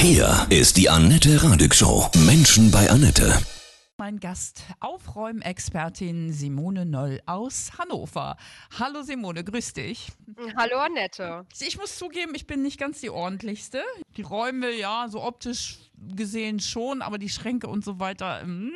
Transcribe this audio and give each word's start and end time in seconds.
Hier 0.00 0.46
ist 0.48 0.76
die 0.76 0.88
Annette 0.88 1.42
Radig 1.42 1.74
Show. 1.74 2.08
Menschen 2.24 2.70
bei 2.70 2.88
Annette. 2.88 3.36
Mein 3.98 4.20
Gast, 4.20 4.62
Aufräumexpertin 4.78 6.32
Simone 6.32 6.86
Noll 6.86 7.20
aus 7.26 7.72
Hannover. 7.76 8.36
Hallo 8.78 9.02
Simone, 9.02 9.42
grüß 9.42 9.72
dich. 9.72 10.12
Hallo 10.56 10.76
Annette. 10.76 11.46
Ich 11.58 11.76
muss 11.78 11.98
zugeben, 11.98 12.36
ich 12.36 12.46
bin 12.46 12.62
nicht 12.62 12.78
ganz 12.78 13.00
die 13.00 13.10
ordentlichste. 13.10 13.82
Die 14.16 14.22
Räume, 14.22 14.70
ja, 14.70 15.08
so 15.08 15.20
optisch 15.20 15.78
gesehen 16.14 16.60
schon, 16.60 17.02
aber 17.02 17.18
die 17.18 17.28
Schränke 17.28 17.68
und 17.68 17.84
so 17.84 18.00
weiter 18.00 18.42
mm, 18.46 18.70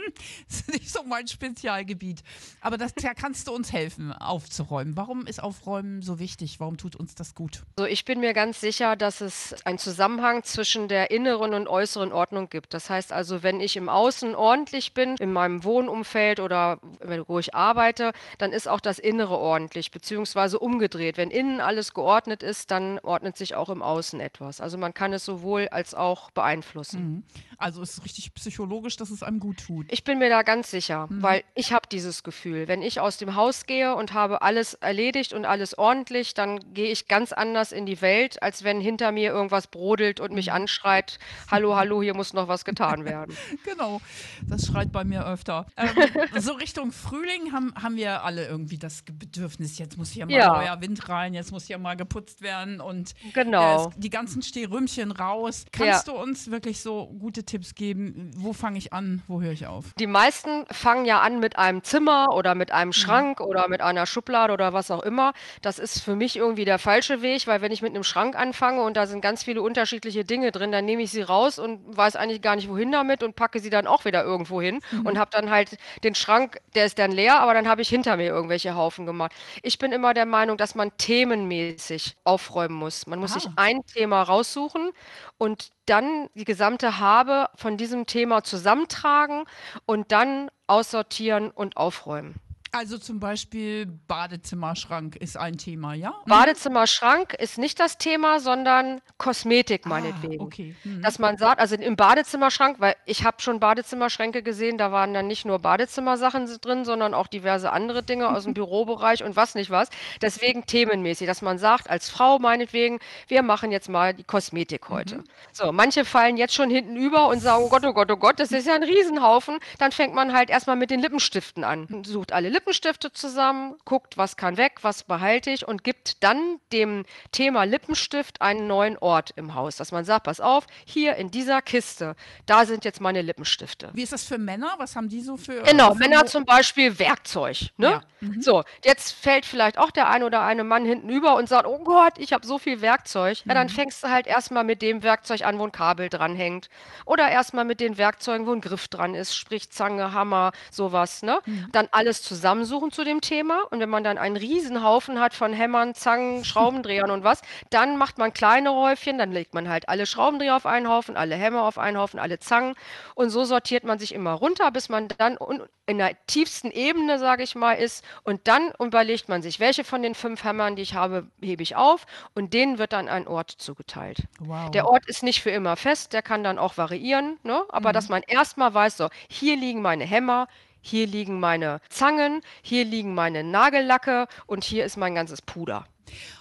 ist 0.48 0.68
nicht 0.72 0.90
so 0.90 1.02
mein 1.04 1.26
Spezialgebiet. 1.26 2.22
Aber 2.60 2.78
das, 2.78 2.94
da 2.94 3.14
kannst 3.14 3.48
du 3.48 3.52
uns 3.52 3.72
helfen, 3.72 4.12
aufzuräumen. 4.12 4.96
Warum 4.96 5.26
ist 5.26 5.42
Aufräumen 5.42 6.02
so 6.02 6.18
wichtig? 6.18 6.60
Warum 6.60 6.76
tut 6.76 6.96
uns 6.96 7.14
das 7.14 7.34
gut? 7.34 7.62
So, 7.78 7.84
ich 7.84 8.04
bin 8.04 8.20
mir 8.20 8.32
ganz 8.32 8.60
sicher, 8.60 8.96
dass 8.96 9.20
es 9.20 9.54
einen 9.64 9.78
Zusammenhang 9.78 10.42
zwischen 10.44 10.88
der 10.88 11.10
inneren 11.10 11.54
und 11.54 11.68
äußeren 11.68 12.12
Ordnung 12.12 12.48
gibt. 12.48 12.74
Das 12.74 12.90
heißt 12.90 13.12
also, 13.12 13.42
wenn 13.42 13.60
ich 13.60 13.76
im 13.76 13.88
Außen 13.88 14.34
ordentlich 14.34 14.94
bin, 14.94 15.16
in 15.16 15.32
meinem 15.32 15.64
Wohnumfeld 15.64 16.40
oder 16.40 16.78
wo 17.26 17.38
ich 17.38 17.54
arbeite, 17.54 18.12
dann 18.38 18.52
ist 18.52 18.68
auch 18.68 18.80
das 18.80 18.98
Innere 18.98 19.38
ordentlich, 19.38 19.90
beziehungsweise 19.90 20.58
umgedreht. 20.58 21.16
Wenn 21.16 21.30
innen 21.30 21.60
alles 21.60 21.94
geordnet 21.94 22.42
ist, 22.42 22.70
dann 22.70 22.98
ordnet 23.00 23.36
sich 23.36 23.54
auch 23.54 23.68
im 23.68 23.82
Außen 23.82 24.20
etwas. 24.20 24.60
Also 24.60 24.78
man 24.78 24.94
kann 24.94 25.12
es 25.12 25.24
sowohl 25.24 25.68
als 25.68 25.94
auch 25.94 26.30
beeinflussen. 26.30 27.00
Mhm. 27.00 27.11
Also 27.58 27.82
es 27.82 27.98
ist 27.98 28.04
richtig 28.04 28.34
psychologisch, 28.34 28.96
dass 28.96 29.10
es 29.10 29.22
einem 29.22 29.40
gut 29.40 29.64
tut. 29.66 29.86
Ich 29.90 30.04
bin 30.04 30.18
mir 30.18 30.28
da 30.28 30.42
ganz 30.42 30.70
sicher, 30.70 31.06
mhm. 31.08 31.22
weil 31.22 31.44
ich 31.54 31.72
habe 31.72 31.86
dieses 31.90 32.22
Gefühl. 32.22 32.68
Wenn 32.68 32.82
ich 32.82 33.00
aus 33.00 33.16
dem 33.18 33.34
Haus 33.34 33.66
gehe 33.66 33.94
und 33.94 34.12
habe 34.12 34.42
alles 34.42 34.74
erledigt 34.74 35.32
und 35.32 35.44
alles 35.44 35.76
ordentlich, 35.78 36.34
dann 36.34 36.60
gehe 36.74 36.90
ich 36.90 37.08
ganz 37.08 37.32
anders 37.32 37.72
in 37.72 37.86
die 37.86 38.00
Welt, 38.00 38.42
als 38.42 38.64
wenn 38.64 38.80
hinter 38.80 39.12
mir 39.12 39.30
irgendwas 39.30 39.66
brodelt 39.66 40.20
und 40.20 40.32
mich 40.32 40.46
mhm. 40.46 40.54
anschreit, 40.54 41.18
hallo, 41.50 41.76
hallo, 41.76 42.02
hier 42.02 42.14
muss 42.14 42.32
noch 42.32 42.48
was 42.48 42.64
getan 42.64 43.04
werden. 43.04 43.36
genau, 43.64 44.00
das 44.46 44.66
schreit 44.66 44.92
bei 44.92 45.04
mir 45.04 45.26
öfter. 45.26 45.66
Ähm, 45.76 45.88
so 46.40 46.52
Richtung 46.52 46.92
Frühling 46.92 47.52
haben, 47.52 47.74
haben 47.74 47.96
wir 47.96 48.24
alle 48.24 48.46
irgendwie 48.46 48.78
das 48.78 49.02
Bedürfnis, 49.02 49.78
jetzt 49.78 49.96
muss 49.96 50.10
hier 50.10 50.26
mal 50.26 50.32
ja. 50.32 50.52
neuer 50.52 50.80
Wind 50.80 51.08
rein, 51.08 51.34
jetzt 51.34 51.52
muss 51.52 51.66
hier 51.66 51.78
mal 51.78 51.96
geputzt 51.96 52.42
werden 52.42 52.80
und 52.80 53.14
genau. 53.34 53.88
äh, 53.88 53.90
die 53.96 54.10
ganzen 54.10 54.42
Stehrümchen 54.42 55.12
raus. 55.12 55.64
Kannst 55.72 56.06
ja. 56.06 56.12
du 56.12 56.18
uns 56.18 56.50
wirklich 56.50 56.80
so 56.80 57.01
gute 57.06 57.44
Tipps 57.44 57.74
geben? 57.74 58.30
Wo 58.36 58.52
fange 58.52 58.78
ich 58.78 58.92
an? 58.92 59.22
Wo 59.28 59.40
höre 59.40 59.52
ich 59.52 59.66
auf? 59.66 59.92
Die 59.98 60.06
meisten 60.06 60.64
fangen 60.70 61.04
ja 61.04 61.20
an 61.20 61.40
mit 61.40 61.58
einem 61.58 61.82
Zimmer 61.82 62.34
oder 62.34 62.54
mit 62.54 62.72
einem 62.72 62.88
mhm. 62.88 62.92
Schrank 62.94 63.40
mhm. 63.40 63.46
oder 63.46 63.68
mit 63.68 63.80
einer 63.80 64.06
Schublade 64.06 64.52
oder 64.52 64.72
was 64.72 64.90
auch 64.90 65.02
immer. 65.02 65.32
Das 65.60 65.78
ist 65.78 66.00
für 66.02 66.16
mich 66.16 66.36
irgendwie 66.36 66.64
der 66.64 66.78
falsche 66.78 67.22
Weg, 67.22 67.46
weil 67.46 67.60
wenn 67.62 67.72
ich 67.72 67.82
mit 67.82 67.94
einem 67.94 68.04
Schrank 68.04 68.36
anfange 68.36 68.82
und 68.82 68.96
da 68.96 69.06
sind 69.06 69.20
ganz 69.20 69.42
viele 69.42 69.62
unterschiedliche 69.62 70.24
Dinge 70.24 70.52
drin, 70.52 70.72
dann 70.72 70.84
nehme 70.84 71.02
ich 71.02 71.10
sie 71.10 71.22
raus 71.22 71.58
und 71.58 71.80
weiß 71.96 72.16
eigentlich 72.16 72.42
gar 72.42 72.56
nicht, 72.56 72.68
wohin 72.68 72.92
damit 72.92 73.22
und 73.22 73.36
packe 73.36 73.60
sie 73.60 73.70
dann 73.70 73.86
auch 73.86 74.04
wieder 74.04 74.22
irgendwo 74.22 74.60
hin 74.60 74.80
mhm. 74.90 75.06
und 75.06 75.18
habe 75.18 75.30
dann 75.30 75.50
halt 75.50 75.76
den 76.04 76.14
Schrank, 76.14 76.60
der 76.74 76.86
ist 76.86 76.98
dann 76.98 77.12
leer, 77.12 77.40
aber 77.40 77.54
dann 77.54 77.68
habe 77.68 77.82
ich 77.82 77.88
hinter 77.88 78.16
mir 78.16 78.26
irgendwelche 78.26 78.74
Haufen 78.74 79.06
gemacht. 79.06 79.32
Ich 79.62 79.78
bin 79.78 79.92
immer 79.92 80.14
der 80.14 80.26
Meinung, 80.26 80.56
dass 80.56 80.74
man 80.74 80.96
themenmäßig 80.96 82.16
aufräumen 82.24 82.74
muss. 82.74 83.06
Man 83.06 83.18
muss 83.18 83.32
Aha. 83.32 83.40
sich 83.40 83.50
ein 83.56 83.84
Thema 83.86 84.22
raussuchen 84.22 84.90
und 85.38 85.70
dann 85.86 86.28
die 86.34 86.44
gesamte 86.44 86.98
Habe 86.98 87.48
von 87.54 87.76
diesem 87.76 88.06
Thema 88.06 88.44
zusammentragen 88.44 89.44
und 89.86 90.12
dann 90.12 90.50
aussortieren 90.66 91.50
und 91.50 91.76
aufräumen. 91.76 92.36
Also 92.74 92.96
zum 92.96 93.20
Beispiel 93.20 93.84
Badezimmerschrank 93.84 95.16
ist 95.16 95.36
ein 95.36 95.58
Thema, 95.58 95.92
ja? 95.92 96.14
Mhm. 96.24 96.30
Badezimmerschrank 96.30 97.34
ist 97.34 97.58
nicht 97.58 97.78
das 97.78 97.98
Thema, 97.98 98.40
sondern 98.40 99.02
Kosmetik 99.18 99.82
ah, 99.84 99.90
meinetwegen. 99.90 100.40
Ah, 100.40 100.44
okay. 100.46 100.74
Mhm. 100.82 101.02
Dass 101.02 101.18
man 101.18 101.36
sagt, 101.36 101.60
also 101.60 101.76
im 101.76 101.96
Badezimmerschrank, 101.96 102.80
weil 102.80 102.94
ich 103.04 103.26
habe 103.26 103.42
schon 103.42 103.60
Badezimmerschränke 103.60 104.42
gesehen, 104.42 104.78
da 104.78 104.90
waren 104.90 105.12
dann 105.12 105.26
nicht 105.26 105.44
nur 105.44 105.58
Badezimmersachen 105.58 106.46
drin, 106.62 106.86
sondern 106.86 107.12
auch 107.12 107.26
diverse 107.26 107.70
andere 107.70 108.02
Dinge 108.02 108.30
aus 108.30 108.44
dem 108.44 108.54
Bürobereich 108.54 109.22
und 109.22 109.36
was 109.36 109.54
nicht 109.54 109.68
was. 109.68 109.90
Deswegen 110.22 110.64
themenmäßig, 110.64 111.26
dass 111.26 111.42
man 111.42 111.58
sagt, 111.58 111.90
als 111.90 112.08
Frau 112.08 112.38
meinetwegen, 112.38 113.00
wir 113.28 113.42
machen 113.42 113.70
jetzt 113.70 113.90
mal 113.90 114.14
die 114.14 114.24
Kosmetik 114.24 114.88
heute. 114.88 115.16
Mhm. 115.16 115.24
So, 115.52 115.72
manche 115.72 116.06
fallen 116.06 116.38
jetzt 116.38 116.54
schon 116.54 116.70
hinten 116.70 116.96
über 116.96 117.28
und 117.28 117.40
sagen, 117.40 117.64
oh 117.64 117.68
Gott, 117.68 117.84
oh 117.84 117.92
Gott, 117.92 118.10
oh 118.10 118.16
Gott, 118.16 118.40
das 118.40 118.50
ist 118.50 118.66
ja 118.66 118.74
ein 118.74 118.82
Riesenhaufen. 118.82 119.58
Dann 119.76 119.92
fängt 119.92 120.14
man 120.14 120.32
halt 120.32 120.48
erstmal 120.48 120.76
mit 120.76 120.90
den 120.90 121.00
Lippenstiften 121.00 121.64
an, 121.64 122.02
sucht 122.06 122.32
alle 122.32 122.48
Lippenstifte 122.48 122.61
Lippenstifte 122.62 123.12
zusammen, 123.12 123.74
guckt, 123.84 124.16
was 124.16 124.36
kann 124.36 124.56
weg, 124.56 124.78
was 124.82 125.02
behalte 125.02 125.50
ich 125.50 125.66
und 125.66 125.82
gibt 125.82 126.22
dann 126.22 126.60
dem 126.72 127.04
Thema 127.32 127.64
Lippenstift 127.64 128.40
einen 128.40 128.68
neuen 128.68 128.96
Ort 128.98 129.32
im 129.34 129.56
Haus, 129.56 129.76
dass 129.76 129.90
man 129.90 130.04
sagt, 130.04 130.24
pass 130.24 130.38
auf, 130.38 130.68
hier 130.84 131.16
in 131.16 131.32
dieser 131.32 131.60
Kiste, 131.60 132.14
da 132.46 132.64
sind 132.64 132.84
jetzt 132.84 133.00
meine 133.00 133.20
Lippenstifte. 133.20 133.90
Wie 133.94 134.02
ist 134.04 134.12
das 134.12 134.22
für 134.22 134.38
Männer? 134.38 134.74
Was 134.78 134.94
haben 134.94 135.08
die 135.08 135.22
so 135.22 135.36
für? 135.36 135.62
Genau, 135.62 135.94
für 135.94 135.98
Männer 135.98 136.24
zum 136.26 136.44
Beispiel 136.44 137.00
Werkzeug. 137.00 137.70
Ne? 137.78 137.90
Ja. 137.90 138.02
Mhm. 138.20 138.40
So, 138.40 138.62
jetzt 138.84 139.10
fällt 139.10 139.44
vielleicht 139.44 139.76
auch 139.76 139.90
der 139.90 140.08
ein 140.08 140.22
oder 140.22 140.42
eine 140.42 140.62
Mann 140.62 140.84
hinten 140.84 141.08
über 141.08 141.34
und 141.34 141.48
sagt, 141.48 141.66
oh 141.66 141.82
Gott, 141.82 142.14
ich 142.18 142.32
habe 142.32 142.46
so 142.46 142.58
viel 142.58 142.80
Werkzeug. 142.80 143.38
Mhm. 143.44 143.50
Ja, 143.50 143.54
dann 143.54 143.68
fängst 143.70 144.04
du 144.04 144.08
halt 144.08 144.28
erstmal 144.28 144.62
mit 144.62 144.82
dem 144.82 145.02
Werkzeug 145.02 145.42
an, 145.42 145.58
wo 145.58 145.64
ein 145.64 145.72
Kabel 145.72 146.08
dranhängt. 146.08 146.68
Oder 147.06 147.28
erstmal 147.28 147.64
mit 147.64 147.80
den 147.80 147.98
Werkzeugen, 147.98 148.46
wo 148.46 148.52
ein 148.52 148.60
Griff 148.60 148.86
dran 148.86 149.16
ist, 149.16 149.34
sprich 149.34 149.70
Zange, 149.70 150.12
Hammer, 150.12 150.52
sowas. 150.70 151.22
Ne? 151.22 151.40
Mhm. 151.44 151.68
Dann 151.72 151.88
alles 151.90 152.22
zusammen 152.22 152.51
zusammensuchen 152.52 152.92
zu 152.92 153.04
dem 153.04 153.20
Thema. 153.20 153.62
Und 153.70 153.80
wenn 153.80 153.88
man 153.88 154.04
dann 154.04 154.18
einen 154.18 154.36
Riesenhaufen 154.36 155.20
hat 155.20 155.32
von 155.34 155.52
Hämmern, 155.52 155.94
Zangen, 155.94 156.44
Schraubendrehern 156.52 157.10
und 157.10 157.24
was, 157.24 157.40
dann 157.70 157.96
macht 157.96 158.18
man 158.18 158.32
kleine 158.32 158.72
Häufchen, 158.72 159.18
dann 159.18 159.32
legt 159.32 159.54
man 159.54 159.68
halt 159.68 159.88
alle 159.88 160.06
Schraubendreher 160.06 160.56
auf 160.56 160.66
einen 160.66 160.88
Haufen, 160.88 161.16
alle 161.16 161.34
Hämmer 161.34 161.62
auf 161.62 161.78
einen 161.78 161.96
Haufen, 161.96 162.20
alle 162.20 162.38
Zangen. 162.38 162.74
Und 163.14 163.30
so 163.30 163.44
sortiert 163.44 163.84
man 163.84 163.98
sich 163.98 164.14
immer 164.14 164.32
runter, 164.32 164.70
bis 164.70 164.88
man 164.88 165.08
dann 165.18 165.38
in 165.86 165.98
der 165.98 166.14
tiefsten 166.26 166.70
Ebene, 166.70 167.18
sage 167.18 167.42
ich 167.42 167.54
mal, 167.54 167.74
ist. 167.74 168.04
Und 168.24 168.46
dann 168.48 168.72
überlegt 168.78 169.28
man 169.28 169.42
sich, 169.42 169.58
welche 169.58 169.84
von 169.84 170.02
den 170.02 170.14
fünf 170.14 170.44
Hämmern, 170.44 170.76
die 170.76 170.82
ich 170.82 170.94
habe, 170.94 171.26
hebe 171.40 171.62
ich 171.62 171.76
auf. 171.76 172.06
Und 172.34 172.52
denen 172.52 172.78
wird 172.78 172.92
dann 172.92 173.08
ein 173.08 173.26
Ort 173.26 173.50
zugeteilt. 173.50 174.24
Wow. 174.40 174.70
Der 174.70 174.86
Ort 174.86 175.06
ist 175.06 175.22
nicht 175.22 175.42
für 175.42 175.50
immer 175.50 175.76
fest, 175.76 176.12
der 176.12 176.22
kann 176.22 176.44
dann 176.44 176.58
auch 176.58 176.76
variieren. 176.76 177.38
Ne? 177.42 177.62
Aber 177.70 177.90
mhm. 177.90 177.94
dass 177.94 178.08
man 178.08 178.22
erstmal 178.26 178.74
weiß, 178.74 178.98
so, 178.98 179.08
hier 179.28 179.56
liegen 179.56 179.80
meine 179.80 180.04
Hämmer, 180.04 180.48
hier 180.82 181.06
liegen 181.06 181.40
meine 181.40 181.80
Zangen, 181.88 182.42
hier 182.60 182.84
liegen 182.84 183.14
meine 183.14 183.42
Nagellacke 183.42 184.26
und 184.46 184.64
hier 184.64 184.84
ist 184.84 184.96
mein 184.96 185.14
ganzes 185.14 185.40
Puder. 185.40 185.86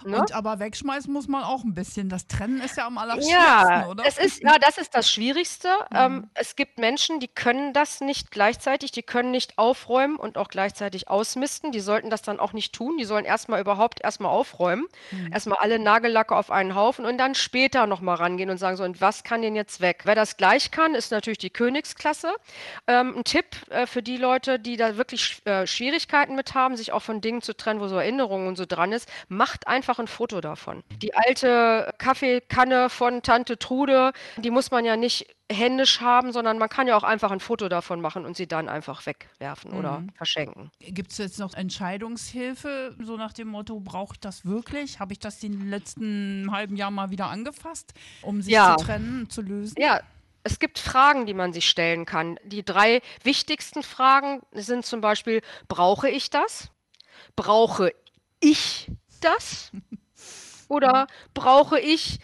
Ne? 0.04 0.18
Und 0.18 0.32
aber 0.32 0.58
wegschmeißen 0.58 1.12
muss 1.12 1.28
man 1.28 1.44
auch 1.44 1.64
ein 1.64 1.74
bisschen. 1.74 2.08
Das 2.08 2.26
Trennen 2.26 2.60
ist 2.60 2.76
ja 2.76 2.86
am 2.86 2.98
allerschwierigsten, 2.98 3.30
ja, 3.30 3.86
oder? 3.88 4.04
Es 4.06 4.18
ist, 4.18 4.42
ja, 4.42 4.58
das 4.58 4.78
ist 4.78 4.94
das 4.94 5.10
Schwierigste. 5.10 5.68
Mhm. 5.90 5.96
Ähm, 5.96 6.30
es 6.34 6.56
gibt 6.56 6.78
Menschen, 6.78 7.20
die 7.20 7.28
können 7.28 7.72
das 7.72 8.00
nicht 8.00 8.30
gleichzeitig, 8.30 8.92
die 8.92 9.02
können 9.02 9.30
nicht 9.30 9.58
aufräumen 9.58 10.16
und 10.16 10.38
auch 10.38 10.48
gleichzeitig 10.48 11.08
ausmisten. 11.08 11.72
Die 11.72 11.80
sollten 11.80 12.10
das 12.10 12.22
dann 12.22 12.40
auch 12.40 12.52
nicht 12.52 12.74
tun. 12.74 12.96
Die 12.98 13.04
sollen 13.04 13.24
erstmal 13.24 13.60
überhaupt 13.60 14.02
erstmal 14.02 14.32
aufräumen. 14.32 14.86
Mhm. 15.10 15.32
Erstmal 15.32 15.58
alle 15.58 15.78
Nagellacke 15.78 16.34
auf 16.34 16.50
einen 16.50 16.74
Haufen 16.74 17.04
und 17.04 17.18
dann 17.18 17.34
später 17.34 17.86
nochmal 17.86 18.16
rangehen 18.16 18.50
und 18.50 18.58
sagen 18.58 18.76
so, 18.76 18.84
und 18.84 19.00
was 19.00 19.24
kann 19.24 19.42
denn 19.42 19.56
jetzt 19.56 19.80
weg? 19.80 20.02
Wer 20.04 20.14
das 20.14 20.36
gleich 20.36 20.70
kann, 20.70 20.94
ist 20.94 21.12
natürlich 21.12 21.38
die 21.38 21.50
Königsklasse. 21.50 22.32
Ähm, 22.86 23.14
ein 23.16 23.24
Tipp 23.24 23.46
äh, 23.70 23.86
für 23.86 24.02
die 24.02 24.16
Leute, 24.16 24.58
die 24.58 24.76
da 24.76 24.96
wirklich 24.96 25.42
äh, 25.44 25.66
Schwierigkeiten 25.66 26.34
mit 26.34 26.54
haben, 26.54 26.76
sich 26.76 26.92
auch 26.92 27.02
von 27.02 27.20
Dingen 27.20 27.42
zu 27.42 27.56
trennen, 27.56 27.80
wo 27.80 27.88
so 27.88 27.96
Erinnerungen 27.96 28.48
und 28.48 28.56
so 28.56 28.66
dran 28.66 28.92
ist, 28.92 29.08
macht 29.28 29.51
einfach 29.66 29.82
einfach 29.82 29.98
ein 29.98 30.06
Foto 30.06 30.40
davon. 30.40 30.82
Die 31.02 31.14
alte 31.14 31.92
Kaffeekanne 31.98 32.88
von 32.88 33.22
Tante 33.22 33.58
Trude, 33.58 34.12
die 34.38 34.50
muss 34.50 34.70
man 34.70 34.84
ja 34.84 34.96
nicht 34.96 35.26
händisch 35.50 36.00
haben, 36.00 36.32
sondern 36.32 36.56
man 36.56 36.68
kann 36.68 36.86
ja 36.86 36.96
auch 36.96 37.02
einfach 37.02 37.30
ein 37.30 37.40
Foto 37.40 37.68
davon 37.68 38.00
machen 38.00 38.24
und 38.24 38.36
sie 38.36 38.46
dann 38.46 38.68
einfach 38.68 39.04
wegwerfen 39.04 39.72
mhm. 39.72 39.78
oder 39.78 40.02
verschenken. 40.14 40.70
Gibt 40.80 41.12
es 41.12 41.18
jetzt 41.18 41.38
noch 41.38 41.54
Entscheidungshilfe, 41.54 42.96
so 43.02 43.16
nach 43.16 43.32
dem 43.32 43.48
Motto, 43.48 43.80
brauche 43.80 44.14
ich 44.14 44.20
das 44.20 44.46
wirklich? 44.46 44.98
Habe 44.98 45.12
ich 45.12 45.18
das 45.18 45.40
den 45.40 45.68
letzten 45.68 46.48
halben 46.50 46.76
Jahr 46.76 46.90
mal 46.90 47.10
wieder 47.10 47.26
angefasst, 47.26 47.92
um 48.22 48.40
sich 48.40 48.54
ja. 48.54 48.76
zu 48.76 48.84
trennen, 48.84 49.28
zu 49.28 49.42
lösen? 49.42 49.74
Ja, 49.78 50.00
es 50.44 50.58
gibt 50.58 50.78
Fragen, 50.78 51.26
die 51.26 51.34
man 51.34 51.52
sich 51.52 51.68
stellen 51.68 52.06
kann. 52.06 52.38
Die 52.44 52.64
drei 52.64 53.02
wichtigsten 53.24 53.82
Fragen 53.82 54.40
sind 54.52 54.86
zum 54.86 55.00
Beispiel, 55.00 55.42
brauche 55.68 56.08
ich 56.08 56.30
das? 56.30 56.70
Brauche 57.36 57.92
ich 58.40 58.90
das? 59.24 59.70
Oder 60.68 61.06
brauche 61.34 61.78
ich 61.78 62.18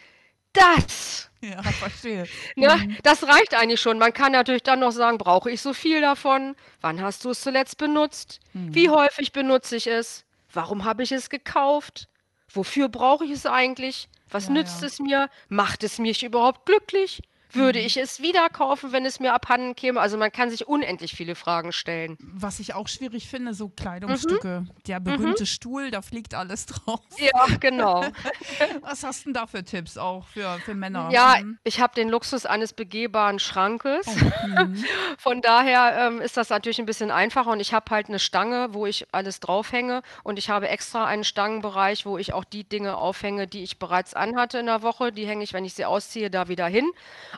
das? 0.52 1.30
Ja, 1.40 1.62
verstehe. 1.62 2.26
Ja, 2.56 2.76
mhm. 2.78 2.96
das 3.02 3.22
reicht 3.24 3.54
eigentlich 3.54 3.80
schon. 3.80 3.98
Man 3.98 4.12
kann 4.12 4.32
natürlich 4.32 4.62
dann 4.62 4.80
noch 4.80 4.90
sagen, 4.90 5.18
brauche 5.18 5.50
ich 5.50 5.60
so 5.60 5.72
viel 5.72 6.00
davon? 6.00 6.56
Wann 6.80 7.00
hast 7.02 7.24
du 7.24 7.30
es 7.30 7.40
zuletzt 7.40 7.78
benutzt? 7.78 8.40
Mhm. 8.52 8.74
Wie 8.74 8.88
häufig 8.88 9.32
benutze 9.32 9.76
ich 9.76 9.86
es? 9.86 10.24
Warum 10.52 10.84
habe 10.84 11.02
ich 11.02 11.12
es 11.12 11.30
gekauft? 11.30 12.08
Wofür 12.50 12.88
brauche 12.88 13.24
ich 13.24 13.30
es 13.30 13.46
eigentlich? 13.46 14.08
Was 14.30 14.46
ja, 14.46 14.52
nützt 14.52 14.80
ja. 14.80 14.86
es 14.86 14.98
mir? 14.98 15.30
Macht 15.48 15.84
es 15.84 15.98
mich 15.98 16.24
überhaupt 16.24 16.66
glücklich? 16.66 17.22
Würde 17.52 17.78
ich 17.78 17.96
es 17.96 18.20
wieder 18.20 18.48
kaufen, 18.50 18.92
wenn 18.92 19.06
es 19.06 19.20
mir 19.20 19.32
abhanden 19.32 19.74
käme? 19.74 20.00
Also 20.00 20.18
man 20.18 20.30
kann 20.30 20.50
sich 20.50 20.68
unendlich 20.68 21.14
viele 21.14 21.34
Fragen 21.34 21.72
stellen. 21.72 22.18
Was 22.20 22.60
ich 22.60 22.74
auch 22.74 22.88
schwierig 22.88 23.28
finde, 23.28 23.54
so 23.54 23.68
Kleidungsstücke. 23.68 24.60
Mhm. 24.60 24.70
Der 24.86 25.00
berühmte 25.00 25.44
mhm. 25.44 25.46
Stuhl, 25.46 25.90
da 25.90 26.02
fliegt 26.02 26.34
alles 26.34 26.66
drauf. 26.66 27.00
Ja, 27.18 27.46
genau. 27.58 28.04
Was 28.82 29.02
hast 29.02 29.20
du 29.20 29.24
denn 29.24 29.34
da 29.34 29.46
für 29.46 29.64
Tipps 29.64 29.96
auch 29.96 30.26
für, 30.28 30.58
für 30.64 30.74
Männer? 30.74 31.08
Ja, 31.10 31.36
mhm. 31.40 31.58
ich 31.64 31.80
habe 31.80 31.94
den 31.94 32.08
Luxus 32.08 32.44
eines 32.44 32.72
begehbaren 32.72 33.38
Schrankes. 33.38 34.06
Oh. 34.06 34.12
Mhm. 34.48 34.84
Von 35.18 35.42
daher 35.42 36.06
ähm, 36.06 36.20
ist 36.20 36.36
das 36.36 36.48
natürlich 36.48 36.78
ein 36.78 36.86
bisschen 36.86 37.10
einfacher 37.10 37.50
und 37.50 37.60
ich 37.60 37.74
habe 37.74 37.90
halt 37.90 38.08
eine 38.08 38.18
Stange, 38.18 38.68
wo 38.72 38.86
ich 38.86 39.06
alles 39.12 39.40
draufhänge 39.40 40.02
und 40.22 40.38
ich 40.38 40.48
habe 40.48 40.68
extra 40.68 41.06
einen 41.06 41.24
Stangenbereich, 41.24 42.06
wo 42.06 42.18
ich 42.18 42.32
auch 42.32 42.44
die 42.44 42.64
Dinge 42.64 42.96
aufhänge, 42.96 43.46
die 43.46 43.62
ich 43.62 43.78
bereits 43.78 44.14
anhatte 44.14 44.58
in 44.58 44.66
der 44.66 44.82
Woche. 44.82 45.12
Die 45.12 45.26
hänge 45.26 45.44
ich, 45.44 45.52
wenn 45.52 45.64
ich 45.64 45.74
sie 45.74 45.84
ausziehe, 45.84 46.30
da 46.30 46.48
wieder 46.48 46.66
hin 46.66 46.90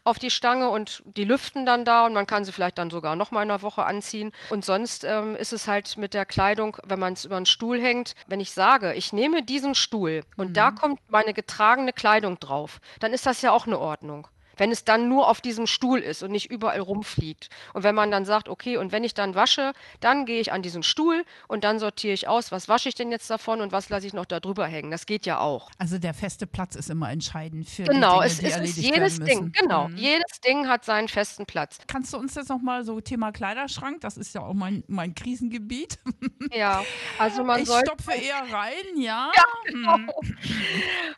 auf 0.04 0.18
die 0.18 0.30
Stange 0.30 0.70
und 0.70 1.02
die 1.04 1.24
lüften 1.24 1.66
dann 1.66 1.84
da 1.84 2.06
und 2.06 2.12
man 2.12 2.26
kann 2.26 2.44
sie 2.44 2.52
vielleicht 2.52 2.78
dann 2.78 2.90
sogar 2.90 3.16
noch 3.16 3.30
mal 3.30 3.42
in 3.42 3.48
der 3.48 3.62
Woche 3.62 3.84
anziehen. 3.84 4.32
Und 4.50 4.64
sonst 4.64 5.04
ähm, 5.04 5.36
ist 5.36 5.52
es 5.52 5.68
halt 5.68 5.96
mit 5.96 6.14
der 6.14 6.26
Kleidung, 6.26 6.76
wenn 6.84 6.98
man 6.98 7.12
es 7.12 7.24
über 7.24 7.36
einen 7.36 7.46
Stuhl 7.46 7.80
hängt, 7.80 8.14
wenn 8.26 8.40
ich 8.40 8.52
sage, 8.52 8.94
ich 8.94 9.12
nehme 9.12 9.42
diesen 9.42 9.74
Stuhl 9.74 10.22
und 10.36 10.50
mhm. 10.50 10.54
da 10.54 10.70
kommt 10.70 11.00
meine 11.08 11.34
getragene 11.34 11.92
Kleidung 11.92 12.38
drauf, 12.38 12.80
dann 13.00 13.12
ist 13.12 13.26
das 13.26 13.42
ja 13.42 13.52
auch 13.52 13.66
eine 13.66 13.78
Ordnung 13.78 14.28
wenn 14.60 14.70
es 14.70 14.84
dann 14.84 15.08
nur 15.08 15.26
auf 15.26 15.40
diesem 15.40 15.66
Stuhl 15.66 16.00
ist 16.00 16.22
und 16.22 16.32
nicht 16.32 16.50
überall 16.50 16.80
rumfliegt. 16.80 17.48
Und 17.72 17.82
wenn 17.82 17.94
man 17.94 18.10
dann 18.10 18.26
sagt, 18.26 18.46
okay, 18.46 18.76
und 18.76 18.92
wenn 18.92 19.04
ich 19.04 19.14
dann 19.14 19.34
wasche, 19.34 19.72
dann 20.00 20.26
gehe 20.26 20.38
ich 20.38 20.52
an 20.52 20.60
diesen 20.60 20.82
Stuhl 20.82 21.24
und 21.48 21.64
dann 21.64 21.78
sortiere 21.78 22.12
ich 22.12 22.28
aus, 22.28 22.52
was 22.52 22.68
wasche 22.68 22.90
ich 22.90 22.94
denn 22.94 23.10
jetzt 23.10 23.30
davon 23.30 23.62
und 23.62 23.72
was 23.72 23.88
lasse 23.88 24.06
ich 24.06 24.12
noch 24.12 24.26
da 24.26 24.38
drüber 24.38 24.66
hängen. 24.66 24.90
Das 24.90 25.06
geht 25.06 25.24
ja 25.24 25.40
auch. 25.40 25.70
Also 25.78 25.98
der 25.98 26.12
feste 26.12 26.46
Platz 26.46 26.76
ist 26.76 26.90
immer 26.90 27.10
entscheidend 27.10 27.70
für 27.70 27.84
genau, 27.84 28.20
die 28.20 28.28
Dinge, 28.28 28.32
es, 28.32 28.38
die 28.38 28.46
es 28.46 28.52
erledigt 28.52 28.78
ist 28.78 28.84
jedes 28.84 29.20
Ding, 29.20 29.52
genau. 29.52 29.88
Mhm. 29.88 29.96
Jedes 29.96 30.40
Ding 30.46 30.68
hat 30.68 30.84
seinen 30.84 31.08
festen 31.08 31.46
Platz. 31.46 31.78
Kannst 31.86 32.12
du 32.12 32.18
uns 32.18 32.34
jetzt 32.34 32.50
nochmal 32.50 32.84
so 32.84 33.00
Thema 33.00 33.32
Kleiderschrank, 33.32 34.02
das 34.02 34.18
ist 34.18 34.34
ja 34.34 34.42
auch 34.42 34.52
mein, 34.52 34.84
mein 34.88 35.14
Krisengebiet. 35.14 35.98
Ja, 36.52 36.82
also 37.18 37.44
man 37.44 37.60
ich 37.60 37.68
sollte. 37.68 37.92
stopfe 37.92 38.12
eher 38.12 38.42
rein, 38.52 38.96
ja. 38.96 39.30
Ja, 39.36 39.44
genau. 39.66 40.20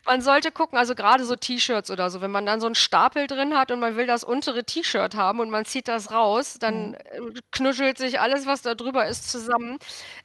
Man 0.05 0.21
sollte 0.21 0.51
gucken, 0.51 0.77
also 0.77 0.95
gerade 0.95 1.25
so 1.25 1.35
T-Shirts 1.35 1.89
oder 1.89 2.09
so, 2.09 2.21
wenn 2.21 2.29
man 2.29 2.45
dann 2.45 2.59
so 2.59 2.67
einen 2.67 2.75
Stapel 2.75 3.27
drin 3.33 3.57
hat 3.57 3.71
und 3.71 3.79
man 3.79 3.95
will 3.97 4.07
das 4.07 4.23
untere 4.23 4.63
T-Shirt 4.63 5.15
haben 5.15 5.39
und 5.39 5.49
man 5.49 5.65
zieht 5.65 5.87
das 5.87 6.11
raus, 6.11 6.57
dann 6.59 6.91
Mhm. 6.91 6.95
äh, 6.95 7.41
knuschelt 7.51 7.97
sich 7.97 8.19
alles, 8.19 8.45
was 8.45 8.61
da 8.61 8.75
drüber 8.75 9.05
ist, 9.07 9.29
zusammen. 9.31 9.77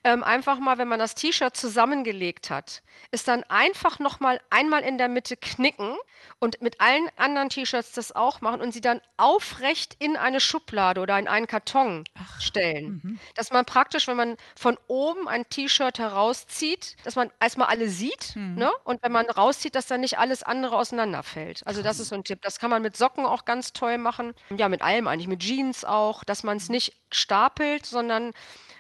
Ähm, 0.05 0.23
einfach 0.25 0.59
mal, 0.59 0.79
wenn 0.79 0.89
man 0.89 0.99
das 0.99 1.15
T-Shirt 1.15 1.57
zusammengelegt 1.57 2.51
hat, 2.51 2.83
ist 3.11 3.29
dann 3.29 3.45
einfach 3.45 3.99
noch 3.99 4.21
mal 4.21 4.41
einmal 4.51 4.83
in 4.83 4.99
der 4.99 5.09
Mitte 5.09 5.37
knicken 5.37 5.97
und 6.41 6.61
mit 6.63 6.81
allen 6.81 7.09
anderen 7.17 7.49
T-Shirts 7.49 7.93
das 7.93 8.15
auch 8.15 8.41
machen 8.41 8.61
und 8.61 8.73
sie 8.73 8.81
dann 8.81 9.01
aufrecht 9.17 9.95
in 10.01 10.17
eine 10.17 10.41
Schublade 10.41 11.01
oder 11.01 11.19
in 11.19 11.29
einen 11.29 11.47
Karton 11.47 12.05
stellen. 12.41 13.01
Mhm. 13.03 13.19
Dass 13.37 13.51
man 13.53 13.65
praktisch, 13.65 14.09
wenn 14.09 14.17
man 14.17 14.37
von 14.57 14.77
oben 14.89 15.29
ein 15.29 15.49
T-Shirt 15.49 15.99
herauszieht, 15.99 16.97
dass 17.05 17.15
man 17.17 17.31
erstmal 17.41 17.69
alle 17.69 17.89
sieht, 17.89 18.35
Mhm. 18.35 18.57
ne? 18.57 18.71
Und 18.85 19.03
wenn 19.03 19.13
man 19.13 19.27
rauszieht, 19.31 19.75
dass 19.77 19.87
dann 19.87 20.01
nicht 20.01 20.19
alles 20.19 20.43
andere 20.43 20.77
auseinanderfällt. 20.77 21.63
Also 21.67 21.83
das 21.83 22.01
ist 22.01 22.09
so 22.09 22.17
ein 22.17 22.25
Tipp. 22.25 22.43
Das 22.43 22.59
kann 22.59 22.71
man 22.71 22.83
mit 22.83 22.97
Socken 22.99 23.25
auch 23.25 23.45
ganz 23.45 23.73
toll 23.73 23.99
machen. 23.99 24.35
Ja, 24.57 24.69
mit 24.69 24.83
allem 24.83 25.07
eigentlich, 25.07 25.29
mit 25.29 25.41
Jeans 25.41 25.85
auch, 25.85 26.25
dass 26.25 26.43
man 26.43 26.57
es 26.57 26.69
nicht 26.69 26.97
stapelt, 27.11 27.87
sondern 27.87 28.33